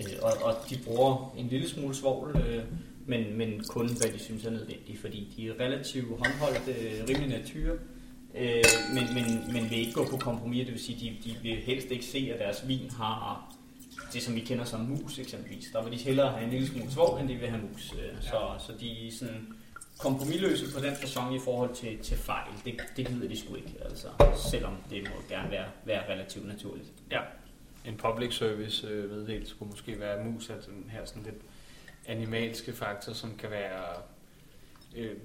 øh, 0.00 0.06
og, 0.22 0.32
og 0.42 0.54
de 0.70 0.78
bruger 0.84 1.34
en 1.38 1.46
lille 1.46 1.68
smule 1.68 1.94
svovl, 1.94 2.36
øh, 2.48 2.64
men, 3.06 3.38
men 3.38 3.64
kun 3.68 3.86
hvad 3.86 4.12
de 4.12 4.18
synes 4.18 4.44
er 4.44 4.50
nødvendigt, 4.50 5.00
fordi 5.00 5.32
de 5.36 5.48
er 5.48 5.52
relativt 5.60 6.08
håndholdt, 6.08 6.68
øh, 6.68 7.08
rimelig 7.08 7.28
natur, 7.28 7.76
øh, 8.34 8.64
men, 8.94 9.04
men, 9.14 9.52
men 9.52 9.70
vil 9.70 9.78
ikke 9.78 9.92
gå 9.92 10.06
på 10.10 10.16
kompromis, 10.16 10.64
det 10.64 10.72
vil 10.72 10.82
sige, 10.82 11.16
de, 11.24 11.30
de 11.30 11.36
vil 11.42 11.56
helst 11.56 11.90
ikke 11.90 12.04
se, 12.04 12.30
at 12.34 12.40
deres 12.40 12.68
vin 12.68 12.90
har 12.90 13.54
det, 14.12 14.22
som 14.22 14.34
vi 14.34 14.40
kender 14.40 14.64
som 14.64 14.80
mus 14.80 15.18
eksempelvis. 15.18 15.66
Der 15.72 15.82
vil 15.82 15.92
de 15.92 16.04
hellere 16.04 16.32
have 16.32 16.44
en 16.44 16.50
lille 16.50 16.68
smule 16.68 16.90
svovl, 16.90 17.20
end 17.20 17.28
de 17.28 17.34
vil 17.34 17.48
have 17.48 17.62
mus. 17.62 17.92
Øh, 17.92 18.22
så, 18.22 18.64
så 18.66 18.72
de 18.80 19.08
er 19.08 19.12
sådan 19.12 19.54
kompromilløse 19.98 20.74
på 20.74 20.80
den 20.80 20.96
fasong 20.96 21.36
i 21.36 21.38
forhold 21.44 21.74
til, 21.74 21.98
til 21.98 22.16
fejl. 22.16 22.52
Det, 22.64 22.82
det 22.96 23.06
gider 23.06 23.28
de 23.28 23.40
sgu 23.40 23.54
ikke, 23.54 23.74
altså, 23.84 24.08
selvom 24.50 24.76
det 24.90 25.02
må 25.02 25.22
gerne 25.28 25.50
være, 25.50 25.66
være 25.84 26.12
relativt 26.12 26.46
naturligt. 26.48 26.88
Ja, 27.10 27.20
en 27.84 27.96
public 27.96 28.34
service 28.34 28.86
øh, 28.86 29.10
meddelelse 29.10 29.54
kunne 29.58 29.70
måske 29.70 30.00
være 30.00 30.24
mus, 30.24 30.50
altså 30.50 30.70
den 30.70 30.90
her 30.90 31.04
sådan 31.04 31.22
lidt 31.22 31.42
animalske 32.06 32.72
faktor, 32.72 33.12
som 33.12 33.36
kan 33.38 33.50
være 33.50 33.84
øh, 34.96 35.16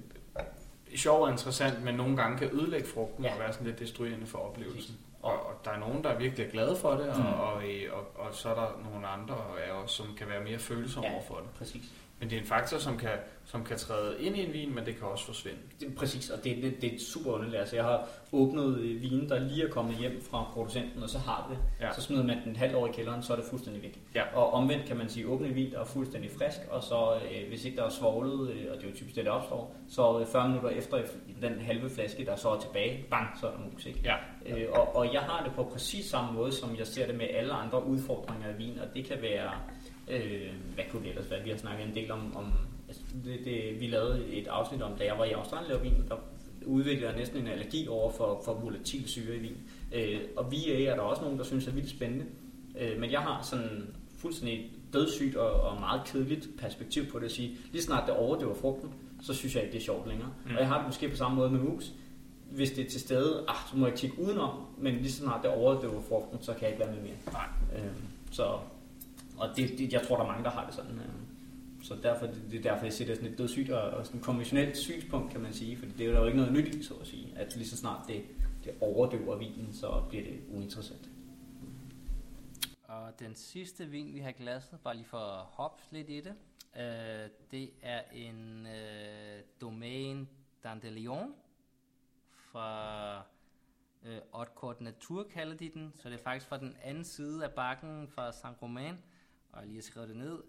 sjov 0.96 1.22
og 1.22 1.30
interessant, 1.30 1.84
men 1.84 1.94
nogle 1.94 2.16
gange 2.16 2.38
kan 2.38 2.50
ødelægge 2.52 2.88
frugten 2.88 3.24
ja. 3.24 3.32
og 3.32 3.38
være 3.38 3.52
sådan 3.52 3.66
lidt 3.66 3.78
destruerende 3.78 4.26
for 4.26 4.38
oplevelsen. 4.38 4.96
Og, 5.22 5.46
og 5.46 5.54
der 5.64 5.70
er 5.70 5.78
nogen, 5.78 6.04
der 6.04 6.10
er 6.10 6.18
virkelig 6.18 6.50
glade 6.50 6.76
for 6.76 6.90
det, 6.90 7.08
og, 7.08 7.18
mm. 7.18 7.26
og, 7.26 7.52
og, 7.52 7.62
og, 7.92 8.26
og 8.26 8.34
så 8.34 8.48
er 8.48 8.54
der 8.54 8.90
nogle 8.92 9.06
andre, 9.06 9.34
er 9.66 9.72
også, 9.72 9.94
som 9.94 10.14
kan 10.18 10.28
være 10.28 10.44
mere 10.44 10.58
følsomme 10.58 11.08
ja, 11.08 11.14
over 11.14 11.22
for 11.22 11.34
det. 11.34 11.50
præcis. 11.58 11.92
Men 12.20 12.30
det 12.30 12.36
er 12.36 12.40
en 12.40 12.46
faktor, 12.46 12.78
som 12.78 12.98
kan, 12.98 13.10
som 13.44 13.64
kan 13.64 13.76
træde 13.76 14.16
ind 14.20 14.36
i 14.36 14.46
en 14.46 14.52
vin, 14.52 14.74
men 14.74 14.86
det 14.86 14.96
kan 14.96 15.06
også 15.06 15.24
forsvinde. 15.24 15.58
Det, 15.80 15.94
præcis, 15.94 16.30
og 16.30 16.44
det, 16.44 16.62
det, 16.62 16.82
det 16.82 16.94
er 16.94 16.98
super 16.98 17.30
underligt. 17.30 17.60
Altså, 17.60 17.76
jeg 17.76 17.84
har 17.84 18.08
åbnet 18.32 18.82
vin, 19.02 19.28
der 19.28 19.38
lige 19.38 19.66
er 19.66 19.70
kommet 19.70 19.96
hjem 19.96 20.22
fra 20.30 20.50
producenten, 20.52 21.02
og 21.02 21.08
så 21.08 21.18
har 21.18 21.46
det. 21.50 21.58
Ja. 21.86 21.92
Så 21.92 22.00
smider 22.00 22.24
man 22.24 22.38
den 22.44 22.56
halvt 22.56 22.74
år 22.74 22.86
i 22.86 22.90
kælderen, 22.92 23.22
så 23.22 23.32
er 23.32 23.36
det 23.36 23.46
fuldstændig 23.50 23.82
væk. 23.82 24.00
Ja. 24.14 24.22
Og 24.34 24.52
omvendt 24.52 24.86
kan 24.86 24.96
man 24.96 25.08
sige, 25.08 25.26
åbne 25.26 25.48
vin, 25.48 25.72
der 25.72 25.80
er 25.80 25.84
fuldstændig 25.84 26.30
frisk, 26.38 26.58
og 26.70 26.82
så 26.82 27.14
øh, 27.14 27.48
hvis 27.48 27.64
ikke 27.64 27.76
der 27.76 27.84
er 27.84 27.90
svoglet, 27.90 28.50
øh, 28.50 28.66
og 28.70 28.76
det 28.76 28.84
er 28.84 28.88
jo 28.88 28.96
typisk 28.96 29.16
det, 29.16 29.24
der 29.24 29.30
opstår, 29.30 29.76
så 29.88 30.20
øh, 30.20 30.26
40 30.26 30.48
minutter 30.48 30.70
efter 30.70 31.02
den 31.42 31.60
halve 31.60 31.90
flaske, 31.90 32.24
der 32.24 32.36
så 32.36 32.48
er 32.48 32.60
tilbage, 32.60 33.04
bang, 33.10 33.28
så 33.40 33.46
er 33.46 33.50
der 33.50 33.58
mus. 33.72 33.86
Ikke? 33.86 34.00
Ja. 34.04 34.14
Øh, 34.46 34.66
og, 34.72 34.96
og 34.96 35.12
jeg 35.12 35.20
har 35.20 35.44
det 35.44 35.52
på 35.52 35.64
præcis 35.64 36.06
samme 36.06 36.32
måde, 36.32 36.52
som 36.52 36.76
jeg 36.78 36.86
ser 36.86 37.06
det 37.06 37.14
med 37.14 37.26
alle 37.34 37.52
andre 37.52 37.86
udfordringer 37.86 38.48
af 38.48 38.58
vin, 38.58 38.78
og 38.78 38.94
det 38.94 39.04
kan 39.04 39.22
være 39.22 39.50
Øh, 40.10 40.52
hvad 40.74 40.84
kunne 40.90 41.02
det 41.02 41.10
ellers 41.10 41.30
være? 41.30 41.44
Vi 41.44 41.50
har 41.50 41.56
snakket 41.56 41.86
en 41.86 41.94
del 41.94 42.10
om, 42.10 42.36
om 42.36 42.52
altså 42.88 43.02
det, 43.24 43.40
det, 43.44 43.80
vi 43.80 43.86
lavede 43.86 44.26
et 44.26 44.46
afsnit 44.46 44.82
om, 44.82 44.92
da 44.98 45.04
jeg 45.04 45.18
var 45.18 45.24
i 45.24 45.32
Australien 45.32 45.72
og 45.72 45.82
vin, 45.82 46.04
der 46.08 46.16
udviklede 46.66 47.08
jeg 47.08 47.18
næsten 47.18 47.38
en 47.38 47.46
allergi 47.46 47.88
over 47.88 48.10
for, 48.12 48.42
for 48.44 48.54
volatil 48.54 49.08
syre 49.08 49.36
i 49.36 49.38
vin. 49.38 49.56
Øh, 49.92 50.20
og 50.36 50.50
vi 50.50 50.72
er 50.72 50.94
der 50.94 51.02
også 51.02 51.22
nogen, 51.22 51.38
der 51.38 51.44
synes 51.44 51.66
er 51.66 51.72
vildt 51.72 51.90
spændende. 51.90 52.26
Øh, 52.78 53.00
men 53.00 53.10
jeg 53.10 53.20
har 53.20 53.42
sådan 53.42 53.94
fuldstændig 54.18 54.70
dødssygt 54.92 55.36
og, 55.36 55.60
og 55.60 55.80
meget 55.80 56.00
kedeligt 56.04 56.48
perspektiv 56.58 57.06
på 57.06 57.18
det 57.18 57.24
at 57.24 57.32
sige, 57.32 57.56
lige 57.72 57.82
snart 57.82 58.06
det 58.06 58.16
overdøver 58.16 58.54
frugten, 58.54 58.94
så 59.22 59.34
synes 59.34 59.54
jeg 59.54 59.62
ikke, 59.62 59.72
det 59.72 59.78
er 59.78 59.84
sjovt 59.84 60.08
længere. 60.08 60.30
Mm. 60.46 60.54
Og 60.54 60.60
jeg 60.60 60.68
har 60.68 60.78
det 60.78 60.86
måske 60.86 61.08
på 61.08 61.16
samme 61.16 61.36
måde 61.36 61.50
med 61.50 61.60
mus. 61.60 61.92
Hvis 62.50 62.70
det 62.70 62.86
er 62.86 62.90
til 62.90 63.00
stede, 63.00 63.44
ah, 63.48 63.56
så 63.70 63.76
må 63.76 63.86
jeg 63.86 63.96
kigge 63.96 64.18
udenom, 64.18 64.50
men 64.78 64.94
lige 64.94 65.12
snart 65.12 65.42
det 65.42 65.50
overdøver 65.50 66.02
frugten, 66.08 66.38
så 66.42 66.52
kan 66.52 66.62
jeg 66.62 66.70
ikke 66.70 66.80
være 66.80 66.94
med 66.94 67.02
mere. 67.02 67.16
Nej. 67.32 67.46
Øh, 67.76 67.92
så 68.30 68.58
og 69.38 69.56
det, 69.56 69.78
det, 69.78 69.92
jeg 69.92 70.02
tror, 70.02 70.16
der 70.16 70.22
er 70.22 70.26
mange, 70.28 70.44
der 70.44 70.50
har 70.50 70.66
det 70.66 70.74
sådan. 70.74 70.98
Øh. 70.98 71.28
Så 71.82 71.96
derfor, 72.02 72.26
det, 72.26 72.42
det 72.50 72.58
er 72.58 72.62
derfor, 72.62 72.84
jeg 72.84 72.92
siger, 72.92 73.06
det 73.06 73.12
er 73.12 73.16
sådan 73.16 73.32
et 73.32 73.38
dødssygt 73.38 73.70
og, 73.70 73.90
og 73.90 74.06
sådan 74.06 74.20
et 74.20 74.24
konventionelt 74.24 74.76
synspunkt, 74.76 75.32
kan 75.32 75.40
man 75.40 75.52
sige. 75.52 75.76
For 75.76 75.86
det 75.86 76.06
er 76.06 76.18
jo 76.18 76.26
ikke 76.26 76.38
noget 76.38 76.52
nyt 76.52 76.84
så 76.84 76.94
at 76.94 77.06
sige. 77.06 77.32
At 77.36 77.56
lige 77.56 77.68
så 77.68 77.76
snart 77.76 78.08
det, 78.08 78.24
det 78.64 78.74
overdøver 78.80 79.36
vinen, 79.36 79.72
så 79.72 80.02
bliver 80.08 80.24
det 80.24 80.40
uinteressant. 80.48 81.08
Og 82.88 83.20
den 83.20 83.34
sidste 83.34 83.86
vin, 83.86 84.14
vi 84.14 84.18
har 84.18 84.32
glasset, 84.32 84.80
bare 84.84 84.94
lige 84.94 85.06
for 85.06 85.18
at 85.18 85.44
hoppe 85.44 85.82
lidt 85.90 86.10
i 86.10 86.20
det, 86.20 86.34
øh, 86.76 87.30
det 87.50 87.70
er 87.82 88.02
en 88.12 88.66
øh, 88.66 89.42
Domaine 89.60 90.26
d'Andelion 90.66 91.32
fra 92.34 93.22
øh, 94.04 94.20
Haute 94.34 94.84
Natur 94.84 95.26
kalder 95.30 95.56
de 95.56 95.70
den, 95.74 95.92
så 95.96 96.08
det 96.08 96.18
er 96.18 96.22
faktisk 96.22 96.46
fra 96.46 96.58
den 96.58 96.76
anden 96.84 97.04
side 97.04 97.44
af 97.44 97.52
bakken 97.52 98.08
fra 98.08 98.30
Saint-Romain 98.30 98.94
og 99.52 99.66
lige 99.66 99.82
skrevet 99.82 100.08
det 100.08 100.16
ned, 100.16 100.42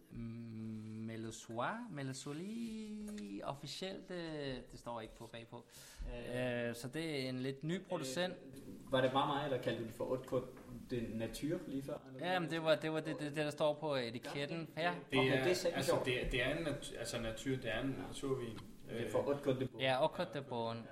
Melesoir, 1.07 1.87
Melesoli, 1.91 3.41
officielt, 3.43 4.09
det, 4.09 4.63
det 4.71 4.79
står 4.79 5.01
ikke 5.01 5.15
på 5.15 5.27
bagpå. 5.27 5.65
Øh, 6.07 6.75
så 6.75 6.89
det 6.93 7.25
er 7.25 7.29
en 7.29 7.39
lidt 7.39 7.63
ny 7.63 7.81
producent. 7.81 8.33
Øh, 8.33 8.91
var 8.91 9.01
det 9.01 9.11
bare 9.11 9.27
mig, 9.27 9.51
der 9.51 9.61
kaldte 9.61 9.83
det 9.83 9.93
for 9.93 10.05
Haute 10.05 10.47
de 10.89 11.17
Nature 11.17 11.59
lige 11.67 11.83
før? 11.83 11.97
Eller 12.07 12.31
ja, 12.31 12.39
men 12.39 12.49
det 12.49 12.63
var 12.63 12.75
det, 12.75 12.93
var 12.93 12.99
det, 12.99 13.19
det, 13.19 13.35
det, 13.35 13.35
der 13.35 13.49
står 13.49 13.73
på 13.73 13.95
etiketten. 13.95 14.69
Ja, 14.77 14.93
det, 15.11 15.19
er, 15.19 15.43
det 15.43 15.65
er 15.65 15.75
altså, 15.75 15.99
det, 16.05 16.25
er, 16.25 16.29
det 16.29 16.43
er 16.43 16.57
en 16.57 16.63
nat, 16.63 16.93
altså 16.99 17.21
natur, 17.21 17.55
det 17.55 17.73
er 17.73 17.81
en 17.81 17.95
naturvin. 18.07 18.59
Det 18.89 19.07
er 19.07 19.11
for 19.11 19.23
Haute 19.23 19.59
de 19.59 19.67
Bourne. 19.67 19.83
Ja, 19.85 19.97
Haute 19.97 20.39
de 20.39 20.41
Bourne. 20.41 20.83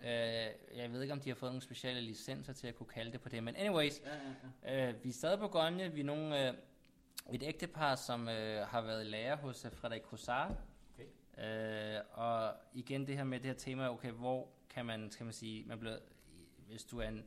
Uh, 0.00 0.10
jeg 0.78 0.92
ved 0.92 1.02
ikke, 1.02 1.12
om 1.12 1.20
de 1.20 1.30
har 1.30 1.34
fået 1.34 1.52
nogle 1.52 1.62
specielle 1.62 2.00
licenser 2.00 2.52
til 2.52 2.66
at 2.66 2.74
kunne 2.74 2.86
kalde 2.86 3.12
det 3.12 3.20
på 3.20 3.28
det, 3.28 3.44
men 3.44 3.56
anyways, 3.56 4.02
ja, 4.04 4.10
ja, 4.72 4.84
ja. 4.84 4.90
Uh, 4.90 5.04
vi 5.04 5.08
er 5.08 5.12
stadig 5.12 5.38
på 5.38 5.48
Grønne, 5.48 5.92
vi 5.92 6.00
er 6.00 6.04
nogle, 6.04 6.50
uh, 6.50 6.54
et 7.32 7.42
ægtepar, 7.42 7.94
som 7.94 8.28
øh, 8.28 8.66
har 8.66 8.80
været 8.80 9.06
lærer 9.06 9.36
hos 9.36 9.64
øh, 9.64 9.72
Frederik 9.72 10.02
Cossard. 10.02 10.56
Okay. 10.94 11.96
Øh, 11.96 12.00
og 12.12 12.54
igen 12.72 13.06
det 13.06 13.16
her 13.16 13.24
med 13.24 13.40
det 13.40 13.46
her 13.46 13.54
tema, 13.54 13.88
okay, 13.88 14.10
hvor 14.10 14.48
kan 14.70 14.86
man, 14.86 15.10
skal 15.10 15.24
man 15.24 15.32
sige, 15.32 15.64
man 15.66 15.78
bliver, 15.78 15.98
hvis 16.66 16.84
du 16.84 16.98
er 16.98 17.08
en, 17.08 17.24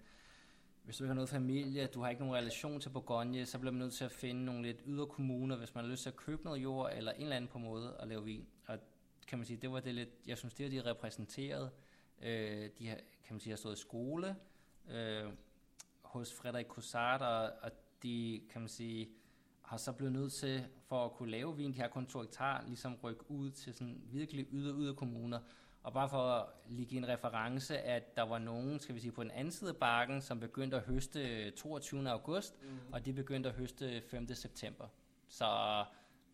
hvis 0.83 0.97
du 0.97 1.03
ikke 1.03 1.09
har 1.09 1.15
noget 1.15 1.29
familie, 1.29 1.87
du 1.87 2.01
har 2.01 2.09
ikke 2.09 2.21
nogen 2.21 2.35
relation 2.35 2.81
til 2.81 2.89
Bourgogne, 2.89 3.45
så 3.45 3.59
bliver 3.59 3.71
man 3.71 3.79
nødt 3.79 3.93
til 3.93 4.05
at 4.05 4.11
finde 4.11 4.45
nogle 4.45 4.61
lidt 4.61 4.81
ydre 4.85 5.07
kommuner, 5.07 5.55
hvis 5.55 5.75
man 5.75 5.83
har 5.83 5.91
lyst 5.91 6.03
til 6.03 6.09
at 6.09 6.15
købe 6.15 6.43
noget 6.43 6.63
jord, 6.63 6.91
eller 6.93 7.11
en 7.11 7.21
eller 7.21 7.35
anden 7.35 7.51
på 7.51 7.59
måde 7.59 7.97
at 7.99 8.07
lave 8.07 8.23
vin. 8.23 8.47
Og 8.65 8.79
kan 9.27 9.37
man 9.37 9.45
sige, 9.45 9.57
det 9.57 9.71
var 9.71 9.79
det 9.79 9.95
lidt, 9.95 10.09
jeg 10.27 10.37
synes, 10.37 10.53
det 10.53 10.63
var 10.63 10.69
de 10.69 10.89
repræsenteret. 10.89 11.71
Øh, 12.21 12.69
de 12.79 12.87
har, 12.87 12.95
kan 12.95 13.33
man 13.33 13.39
sige, 13.39 13.51
har 13.51 13.57
stået 13.57 13.77
i 13.77 13.81
skole 13.81 14.35
øh, 14.89 15.25
hos 16.01 16.33
Frederik 16.33 16.67
Cossard, 16.67 17.21
og, 17.21 17.51
og 17.61 17.71
de, 18.03 18.41
kan 18.49 18.61
man 18.61 18.69
sige, 18.69 19.09
har 19.67 19.77
så 19.77 19.91
blevet 19.91 20.13
nødt 20.13 20.33
til, 20.33 20.65
for 20.87 21.05
at 21.05 21.11
kunne 21.11 21.31
lave 21.31 21.57
vin, 21.57 21.73
de 21.73 21.79
har 21.79 21.87
kun 21.87 22.05
to 22.05 22.21
hektar, 22.21 22.63
ligesom 22.67 22.95
rykke 23.03 23.31
ud 23.31 23.51
til 23.51 23.73
sådan 23.73 24.01
virkelig 24.05 24.47
yder 24.51 24.75
yder 24.79 24.93
kommuner. 24.93 25.39
Og 25.83 25.93
bare 25.93 26.09
for 26.09 26.17
at 26.17 26.45
lige 26.69 26.97
en 26.97 27.07
reference, 27.07 27.79
at 27.79 28.15
der 28.15 28.21
var 28.21 28.39
nogen, 28.39 28.79
skal 28.79 28.95
vi 28.95 28.99
sige, 28.99 29.11
på 29.11 29.23
den 29.23 29.31
anden 29.31 29.51
side 29.51 29.69
af 29.69 29.75
bakken, 29.75 30.21
som 30.21 30.39
begyndte 30.39 30.77
at 30.77 30.83
høste 30.83 31.51
22. 31.51 32.09
august, 32.09 32.63
mm. 32.63 32.93
og 32.93 33.05
de 33.05 33.13
begyndte 33.13 33.49
at 33.49 33.55
høste 33.55 34.01
5. 34.01 34.27
september. 34.33 34.87
Så 35.27 35.47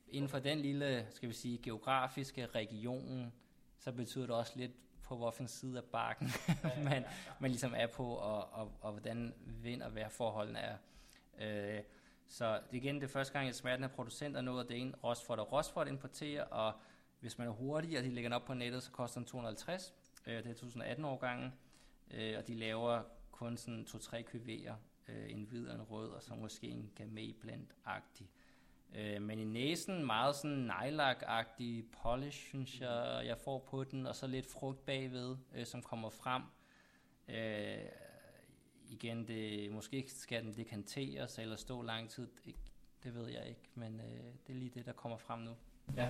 inden 0.08 0.30
for 0.30 0.40
den 0.40 0.60
lille, 0.60 1.08
skal 1.10 1.30
vi 1.30 1.34
sige, 1.34 1.58
geografiske 1.58 2.46
region, 2.46 3.34
så 3.80 3.92
betyder 3.92 4.26
det 4.26 4.36
også 4.36 4.54
lidt 4.56 4.72
på 5.04 5.18
hvilken 5.18 5.48
side 5.48 5.78
af 5.78 5.84
bakken 5.84 6.30
man, 6.90 7.06
man 7.40 7.52
ligesom 7.52 7.74
er 7.78 7.88
på, 7.88 8.06
og, 8.06 8.54
og, 8.54 8.72
og 8.82 8.92
hvordan 8.92 9.34
vind- 9.46 9.82
og 9.82 9.96
vejrforholdene 9.96 10.60
er. 10.60 10.78
Øh, 11.40 11.84
så 12.34 12.54
det 12.54 12.78
er 12.78 12.82
igen 12.82 13.02
det 13.02 13.10
første 13.10 13.34
gang, 13.34 13.50
at 13.50 13.56
smerten 13.56 13.84
er 13.84 13.88
producent, 13.88 14.38
og 14.38 14.44
noget 14.44 14.62
af 14.62 14.68
det 14.68 14.82
ene 14.82 14.94
Rosford 15.04 15.40
og 15.40 15.52
Rosford 15.52 15.88
importerer, 15.88 16.44
og 16.44 16.74
hvis 17.20 17.38
man 17.38 17.48
er 17.48 17.52
hurtig, 17.52 17.98
og 17.98 18.04
de 18.04 18.10
lægger 18.10 18.30
den 18.30 18.36
op 18.36 18.46
på 18.46 18.54
nettet, 18.54 18.84
så 18.84 18.92
koster 18.92 19.20
den 19.20 19.26
250. 19.26 19.94
Øh, 20.28 20.44
det 20.44 20.46
er 20.46 20.54
2018-årgangen, 20.54 21.54
øh, 22.12 22.38
og 22.38 22.48
de 22.48 22.56
laver 22.56 23.02
kun 23.32 23.58
sådan 23.58 23.88
2-3 23.90 24.22
kuverter, 24.22 24.76
Øh, 25.08 25.32
en 25.32 25.44
hvid 25.44 25.68
og 25.68 25.76
en 25.76 25.82
rød, 25.82 26.10
og 26.10 26.24
så 26.24 26.36
måske 26.36 26.68
en 26.68 26.92
gamay 26.96 27.36
agtig 27.86 28.30
Øh, 28.96 29.22
men 29.22 29.40
i 29.40 29.44
næsen 29.44 30.06
meget 30.06 30.36
sådan 30.36 30.72
nejlak-agtig 30.72 31.86
polish, 32.02 32.48
synes 32.48 32.80
jeg, 32.80 33.24
jeg 33.26 33.38
får 33.38 33.60
på 33.60 33.84
den, 33.84 34.08
og 34.08 34.16
så 34.16 34.28
lidt 34.28 34.52
frugt 34.52 34.86
bagved, 34.86 35.38
øh, 35.56 35.66
som 35.66 35.82
kommer 35.82 36.10
frem. 36.10 36.42
Øh, 37.28 37.90
igen, 38.94 39.28
det, 39.28 39.72
måske 39.72 40.06
skal 40.08 40.44
den 40.44 40.54
dekanteres 40.56 41.40
eller 41.40 41.56
stå 41.56 41.82
lang 41.82 42.10
tid, 42.10 42.28
det, 42.46 42.56
det 43.04 43.16
ved 43.16 43.28
jeg 43.28 43.48
ikke, 43.48 43.62
men 43.76 44.00
øh, 44.00 44.24
det 44.48 44.54
er 44.54 44.60
lige 44.60 44.72
det, 44.76 44.86
der 44.86 44.92
kommer 44.92 45.18
frem 45.18 45.40
nu. 45.40 45.52
Ja. 45.98 46.10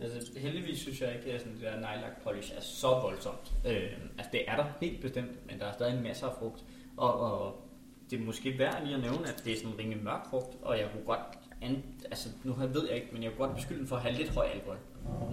Altså, 0.00 0.38
heldigvis 0.38 0.78
synes 0.78 1.00
jeg 1.00 1.16
ikke, 1.16 1.32
at 1.32 1.40
sådan, 1.40 1.54
det 1.54 1.62
der 1.62 1.76
nylak 1.76 2.22
polish 2.22 2.56
er 2.56 2.60
så 2.60 2.88
voldsomt. 2.88 3.54
Øh, 3.66 3.92
altså, 4.18 4.30
det 4.32 4.48
er 4.50 4.56
der 4.56 4.72
helt 4.80 5.02
bestemt, 5.02 5.46
men 5.46 5.58
der 5.58 5.66
er 5.66 5.72
stadig 5.72 6.02
masser 6.02 6.26
af 6.26 6.36
frugt. 6.38 6.64
Og, 6.96 7.20
og 7.20 7.68
det 8.10 8.20
er 8.20 8.24
måske 8.24 8.58
værd 8.58 8.84
lige 8.84 8.94
at 8.94 9.00
nævne, 9.00 9.28
at 9.28 9.42
det 9.44 9.52
er 9.52 9.56
sådan 9.56 9.72
en 9.72 9.78
rimelig 9.78 10.04
mørk 10.04 10.26
frugt, 10.30 10.62
og 10.62 10.78
jeg 10.78 10.90
kunne 10.92 11.04
godt 11.04 11.38
an, 11.62 11.82
altså 12.04 12.28
nu 12.44 12.52
ved 12.52 12.86
jeg 12.88 12.96
ikke, 12.96 13.08
men 13.12 13.22
jeg 13.22 13.30
kunne 13.30 13.46
godt 13.46 13.56
beskylde 13.56 13.80
den 13.80 13.88
for 13.88 13.96
at 13.96 14.02
have 14.02 14.14
lidt 14.14 14.34
høj 14.34 14.46
alkohol. 14.46 14.78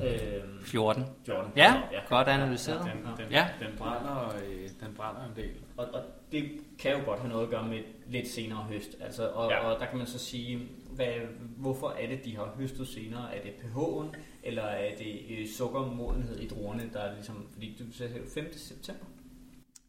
Øhm, 0.03 0.63
14. 0.63 1.03
14. 1.25 1.51
Ja, 1.55 1.81
ja, 1.91 1.99
godt 2.09 2.27
analyseret. 2.27 2.85
Ja, 2.85 2.91
den, 2.91 3.17
den, 3.17 3.31
ja. 3.31 3.47
den, 3.59 3.77
brænder, 3.77 4.35
øh, 4.35 4.69
den 4.79 4.95
brænder 4.95 5.21
en 5.25 5.35
del. 5.35 5.51
Og, 5.77 5.88
og 5.93 6.01
det 6.31 6.51
kan 6.79 6.91
jo 6.91 7.05
godt 7.05 7.19
have 7.19 7.29
noget 7.29 7.43
at 7.43 7.49
gøre 7.49 7.67
med 7.67 7.79
lidt 8.07 8.27
senere 8.27 8.63
høst. 8.63 8.97
Altså, 9.01 9.29
og, 9.29 9.51
ja. 9.51 9.59
og 9.59 9.79
der 9.79 9.85
kan 9.85 9.97
man 9.97 10.07
så 10.07 10.19
sige, 10.19 10.67
hvad, 10.89 11.13
hvorfor 11.57 11.89
er 11.89 12.07
det, 12.07 12.25
de 12.25 12.35
har 12.35 12.53
høstet 12.57 12.88
senere? 12.88 13.35
Er 13.35 13.41
det 13.41 13.51
pH'en, 13.51 14.17
eller 14.43 14.63
er 14.63 14.95
det 14.95 15.21
øh, 15.29 15.47
sukkermodenhed 15.47 16.39
i 16.39 16.47
druerne, 16.47 16.89
der 16.93 16.99
er 16.99 17.13
ligesom, 17.13 17.47
fordi 17.53 17.75
du 17.79 17.97
sagde 17.97 18.21
5. 18.33 18.53
september? 18.53 19.05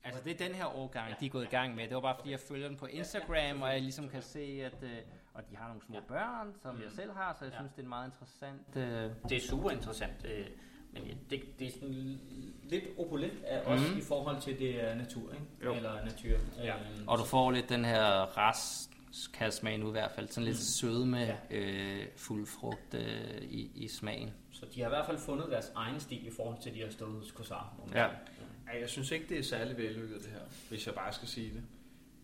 Altså 0.05 0.21
det 0.25 0.41
er 0.41 0.47
den 0.47 0.55
her 0.55 0.77
årgang, 0.77 1.09
ja. 1.09 1.15
de 1.21 1.27
er 1.27 1.31
gået 1.31 1.45
i 1.45 1.49
gang 1.49 1.75
med. 1.75 1.85
Det 1.85 1.95
var 1.95 2.01
bare 2.01 2.17
fordi, 2.19 2.31
jeg 2.31 2.41
følger 2.41 2.69
den 2.69 2.77
på 2.77 2.87
Instagram, 2.87 3.63
og 3.63 3.73
jeg 3.73 3.81
ligesom 3.81 4.09
kan 4.09 4.23
se, 4.23 4.63
at 4.65 4.83
øh, 4.83 4.91
og 5.37 5.43
de 5.51 5.57
har 5.57 5.67
nogle 5.67 5.83
små 5.87 5.97
børn, 6.09 6.55
som 6.63 6.75
mm. 6.75 6.83
jeg 6.83 6.91
selv 6.91 7.13
har, 7.13 7.37
så 7.39 7.45
jeg 7.45 7.55
synes, 7.55 7.73
det 7.77 7.85
er 7.85 7.89
meget 7.89 8.07
interessant. 8.07 8.77
Øh. 8.77 9.11
Det 9.29 9.37
er 9.37 9.41
super 9.41 9.71
interessant, 9.71 10.25
øh, 10.25 10.47
men 10.93 11.03
det, 11.31 11.59
det 11.59 11.67
er 11.67 11.73
sådan 11.73 12.21
lidt 12.63 12.85
opulent 12.99 13.45
af 13.45 13.61
os 13.61 13.81
mm. 13.81 13.99
i 13.99 14.01
forhold 14.01 14.41
til 14.41 14.59
det 14.59 14.85
er 14.85 14.95
natur, 14.95 15.33
ikke? 15.33 15.45
Jo. 15.65 15.75
eller 15.75 16.05
natur. 16.05 16.39
Ja. 16.59 16.75
Øhm, 16.75 17.09
og 17.09 17.19
du 17.19 17.25
får 17.25 17.51
lidt 17.51 17.69
den 17.69 17.85
her 17.85 18.39
rest 18.39 18.91
kan 19.33 19.53
smage 19.53 19.79
nu 19.79 19.89
i 19.89 19.91
hvert 19.91 20.11
fald. 20.11 20.29
Sådan 20.29 20.45
lidt 20.45 20.57
mm. 20.57 20.61
sødme, 20.61 21.19
ja. 21.19 21.37
øh, 21.51 22.07
fuld 22.17 22.47
frugt 22.47 22.95
øh, 22.95 23.43
i, 23.43 23.71
i 23.75 23.89
smagen. 23.89 24.35
Så 24.51 24.67
de 24.75 24.81
har 24.81 24.87
i 24.87 24.91
hvert 24.91 25.07
fald 25.07 25.19
fundet 25.19 25.51
deres 25.51 25.73
egen 25.75 26.01
stil 26.01 26.27
i 26.27 26.31
forhold 26.37 26.59
til 26.63 26.75
de 26.75 26.81
har 26.81 26.91
stået 26.91 27.13
hos 27.13 27.31
Kossar. 27.31 27.75
Ja. 27.95 28.03
ja. 28.03 28.81
Jeg 28.81 28.89
synes 28.89 29.11
ikke, 29.11 29.29
det 29.29 29.39
er 29.39 29.43
særlig 29.43 29.77
vellykket 29.77 30.19
det 30.19 30.31
her, 30.33 30.41
hvis 30.69 30.87
jeg 30.87 30.95
bare 30.95 31.13
skal 31.13 31.29
sige 31.29 31.55
det. 31.55 31.63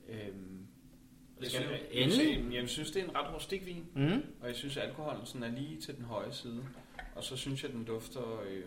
Øhm, 0.09 0.67
jeg, 1.43 1.51
synes, 2.13 2.21
jeg, 2.21 2.55
jeg 2.55 2.69
synes, 2.69 2.91
det 2.91 3.03
er 3.03 3.09
en 3.09 3.17
ret 3.17 3.35
rustik 3.35 3.67
vin, 3.67 3.87
mm. 3.95 4.23
og 4.41 4.49
jeg 4.49 4.57
synes, 4.57 4.77
alkoholen 4.77 5.27
sådan 5.27 5.43
er 5.43 5.61
lige 5.61 5.81
til 5.81 5.97
den 5.97 6.05
høje 6.05 6.33
side. 6.33 6.65
Og 7.15 7.25
så 7.25 7.37
synes 7.37 7.63
jeg, 7.63 7.73
den 7.73 7.85
dufter... 7.85 8.41
Øh, 8.41 8.65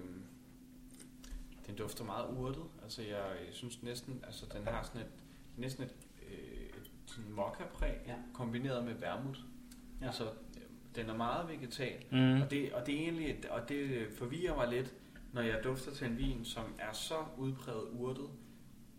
den 1.67 1.75
dufter 1.75 2.03
meget 2.03 2.37
urtet. 2.37 2.63
Altså, 2.83 3.01
jeg, 3.01 3.25
jeg 3.45 3.53
synes 3.53 3.83
næsten... 3.83 4.19
Altså, 4.23 4.45
den 4.53 4.67
har 4.67 4.83
sådan 4.83 5.01
et... 5.01 5.07
Næsten 5.57 5.83
et, 5.83 5.95
øh, 6.27 6.81
et 6.81 6.91
sådan 7.05 7.31
mokka-præg, 7.31 7.95
ja. 8.07 8.15
kombineret 8.33 8.85
med 8.85 8.93
vermut. 8.93 9.39
Ja. 10.01 10.05
Altså, 10.05 10.29
den 10.95 11.09
er 11.09 11.17
meget 11.17 11.49
vegetal. 11.49 12.03
Mm. 12.11 12.41
Og, 12.41 12.51
det, 12.51 12.73
og 12.73 12.85
det 12.85 12.95
er 12.95 12.99
egentlig... 12.99 13.51
Og 13.51 13.69
det 13.69 14.07
forvirrer 14.17 14.55
mig 14.55 14.67
lidt, 14.67 14.93
når 15.33 15.41
jeg 15.41 15.63
dufter 15.63 15.91
til 15.91 16.07
en 16.07 16.17
vin, 16.17 16.45
som 16.45 16.63
er 16.79 16.93
så 16.93 17.17
udpræget 17.37 17.87
urtet, 17.91 18.29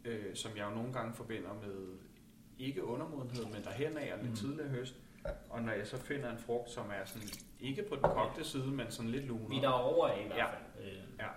øh, 0.04 0.34
som 0.34 0.56
jeg 0.56 0.66
jo 0.70 0.74
nogle 0.74 0.92
gange 0.92 1.14
forbinder 1.14 1.54
med 1.54 1.86
ikke 2.58 2.84
undermodenhed, 2.84 3.44
men 3.44 3.64
derhen 3.64 3.96
af 3.96 4.12
og 4.12 4.18
lidt 4.18 4.30
mm. 4.30 4.36
tidligere 4.36 4.68
høst. 4.68 4.94
Og 5.50 5.62
når 5.62 5.72
jeg 5.72 5.86
så 5.86 5.96
finder 5.96 6.30
en 6.30 6.38
frugt, 6.38 6.70
som 6.70 6.90
er 6.90 7.04
sådan, 7.04 7.28
ikke 7.60 7.82
på 7.88 7.94
den 7.94 8.02
kogte 8.02 8.44
side, 8.44 8.66
men 8.66 8.90
sådan 8.90 9.10
lidt 9.10 9.24
lunere. 9.24 9.48
Vi 9.48 9.60
der 9.60 9.68
over 9.68 10.08
i 10.08 10.26
hvert 10.26 10.50
fald. 10.50 10.84
Ja. 11.18 11.24
ja. 11.24 11.30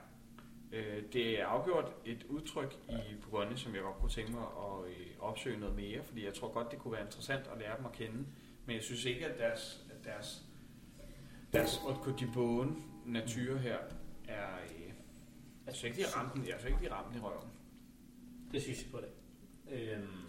Øh, 0.71 1.03
det 1.13 1.41
er 1.41 1.45
afgjort 1.45 1.91
et 2.05 2.23
udtryk 2.29 2.77
i 2.89 3.15
Bourgogne, 3.21 3.57
som 3.57 3.75
jeg 3.75 3.81
godt 3.81 3.95
kunne 3.95 4.09
tænke 4.09 4.31
mig 4.31 4.41
at 4.41 4.89
øh, 4.89 5.07
opsøge 5.19 5.59
noget 5.59 5.75
mere, 5.75 6.03
fordi 6.03 6.25
jeg 6.25 6.33
tror 6.33 6.53
godt, 6.53 6.71
det 6.71 6.79
kunne 6.79 6.91
være 6.91 7.05
interessant 7.05 7.47
at 7.47 7.59
lære 7.59 7.77
dem 7.77 7.85
at 7.85 7.91
kende. 7.91 8.25
Men 8.65 8.75
jeg 8.75 8.83
synes 8.83 9.05
ikke, 9.05 9.25
at 9.25 9.37
deres, 9.37 9.85
at 9.89 10.05
deres, 10.05 10.45
deres 11.53 11.77
Haute 11.77 12.25
de 12.25 12.31
Beaune 12.33 12.75
natur 13.05 13.57
her 13.57 13.77
er... 14.27 14.47
Øh, 14.63 14.93
jeg 15.65 15.75
synes 15.75 15.83
ikke, 15.83 15.97
de 15.97 16.09
har 16.13 16.21
ramt 16.21 16.33
den, 16.33 16.47
jeg 16.47 16.55
synes 16.59 16.71
ikke, 16.71 16.85
de 16.85 16.89
har 16.89 17.01
ramt 17.01 17.13
den 17.13 17.21
i 17.21 17.25
røven. 17.25 17.49
Det 18.51 18.61
synes 18.61 18.83
jeg 18.83 18.91
på 18.91 18.97
det. 18.97 19.09
Øhm, 19.71 20.28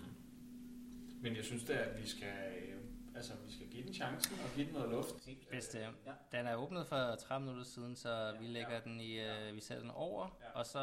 men 1.20 1.37
jeg 1.37 1.44
synes 1.44 1.64
da, 1.64 1.72
at 1.72 2.02
vi 2.02 2.09
skal, 2.09 2.28
øh, 2.28 2.76
altså, 3.14 3.33
vi 3.46 3.52
skal 3.52 3.66
give 3.66 3.87
den 3.87 3.94
chancen 3.94 4.37
og 4.44 4.50
give 4.54 4.66
den 4.66 4.74
noget 4.74 4.90
luft. 4.90 5.14
Bestemt. 5.50 5.96
Ja. 6.06 6.38
Den 6.38 6.46
er 6.46 6.54
åbnet 6.54 6.87
for 6.87 7.14
30 7.14 7.46
minutter 7.46 7.64
siden, 7.64 7.96
så 7.96 8.09
ja, 8.09 8.40
vi 8.40 8.46
lægger 8.46 8.74
ja. 8.74 8.80
den 8.85 9.00
i, 9.00 9.20
øh, 9.20 9.54
vi 9.54 9.61
sætter 9.61 9.83
den 9.83 9.90
over, 9.90 10.38
ja. 10.40 10.59
og 10.59 10.66
så 10.66 10.78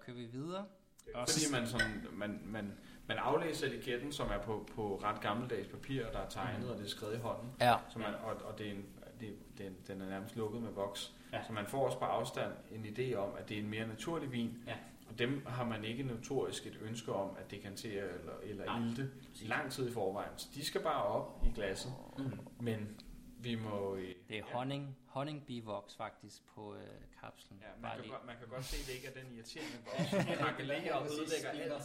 kører 0.00 0.16
vi 0.16 0.24
videre. 0.24 0.66
Og 1.14 1.28
fordi 1.28 1.52
man, 1.52 1.66
sådan, 1.66 2.06
man, 2.12 2.40
man, 2.44 2.72
man 3.06 3.18
aflæser 3.18 3.66
etiketten, 3.66 4.12
som 4.12 4.28
er 4.28 4.38
på, 4.38 4.68
på 4.74 5.00
ret 5.02 5.20
gammeldags 5.20 5.68
papir, 5.68 6.06
der 6.12 6.18
er 6.18 6.28
tegnet, 6.28 6.64
mm. 6.64 6.70
og 6.70 6.78
det 6.78 6.84
er 6.84 6.88
skrevet 6.88 7.14
i 7.14 7.18
hånden. 7.18 7.50
Ja. 7.60 7.76
Så 7.88 7.98
man, 7.98 8.14
og, 8.14 8.34
og 8.44 8.58
det 8.58 8.66
er 8.66 8.70
en, 8.70 8.84
det, 9.20 9.36
den, 9.58 9.76
den 9.86 10.00
er 10.00 10.08
nærmest 10.08 10.36
lukket 10.36 10.62
med 10.62 10.72
boks. 10.72 11.12
Ja. 11.32 11.42
Så 11.46 11.52
man 11.52 11.66
får 11.66 11.86
også 11.86 11.98
på 11.98 12.04
afstand 12.04 12.52
en 12.70 12.84
idé 12.84 13.14
om, 13.14 13.34
at 13.38 13.48
det 13.48 13.56
er 13.56 13.60
en 13.60 13.70
mere 13.70 13.86
naturlig 13.86 14.32
vin. 14.32 14.62
Ja. 14.66 14.76
Dem 15.20 15.46
har 15.46 15.64
man 15.64 15.84
ikke 15.84 16.02
notorisk 16.02 16.66
et 16.66 16.78
ønske 16.80 17.12
om 17.12 17.36
at 17.38 17.50
dekantere 17.50 18.04
eller, 18.18 18.32
eller 18.42 18.64
Nej. 18.64 18.88
ilte 18.88 19.10
lang 19.42 19.72
tid 19.72 19.90
i 19.90 19.92
forvejen. 19.92 20.32
Så 20.36 20.48
de 20.54 20.64
skal 20.64 20.80
bare 20.80 21.02
op 21.02 21.42
i 21.46 21.50
glasset. 21.54 21.92
Mm. 22.18 22.30
Men 22.60 23.00
vi 23.38 23.54
må... 23.54 23.96
Øh, 23.96 24.14
det 24.28 24.38
er 24.38 24.42
honning, 24.44 24.84
ja. 24.84 24.94
honning 25.06 25.46
bivox 25.46 25.96
faktisk 25.96 26.46
på 26.54 26.74
øh, 26.74 26.80
kapslen. 27.20 27.58
Ja, 27.62 27.66
man, 27.82 27.90
kan, 28.00 28.10
godt, 28.10 28.26
man 28.26 28.34
kan 28.38 28.48
godt 28.48 28.64
se, 28.64 28.76
at 28.80 28.86
det 28.86 28.94
ikke 28.94 29.06
er 29.08 29.22
den 29.22 29.36
irriterende 29.36 29.76
boks. 29.84 30.40
man 30.40 30.54
kan 30.56 30.66
lægge 30.66 30.94
og 30.94 31.06
ødelægger 31.06 31.50
alt. 31.50 31.82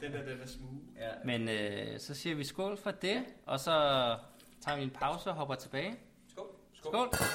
Den 0.00 0.12
der, 0.12 0.22
den 0.24 0.40
er 0.40 0.46
smooth. 0.46 0.76
Ja. 0.96 1.10
Men 1.24 1.48
øh, 1.48 2.00
så 2.00 2.14
siger 2.14 2.36
vi 2.36 2.44
skål 2.44 2.76
for 2.76 2.90
det, 2.90 3.24
og 3.46 3.60
så 3.60 3.72
tager 4.60 4.76
vi 4.76 4.82
en 4.82 4.90
pause 4.90 5.30
og 5.30 5.36
hopper 5.36 5.54
tilbage. 5.54 5.96
Skål. 6.28 6.46
Skål. 6.72 6.92
skål. 6.92 7.26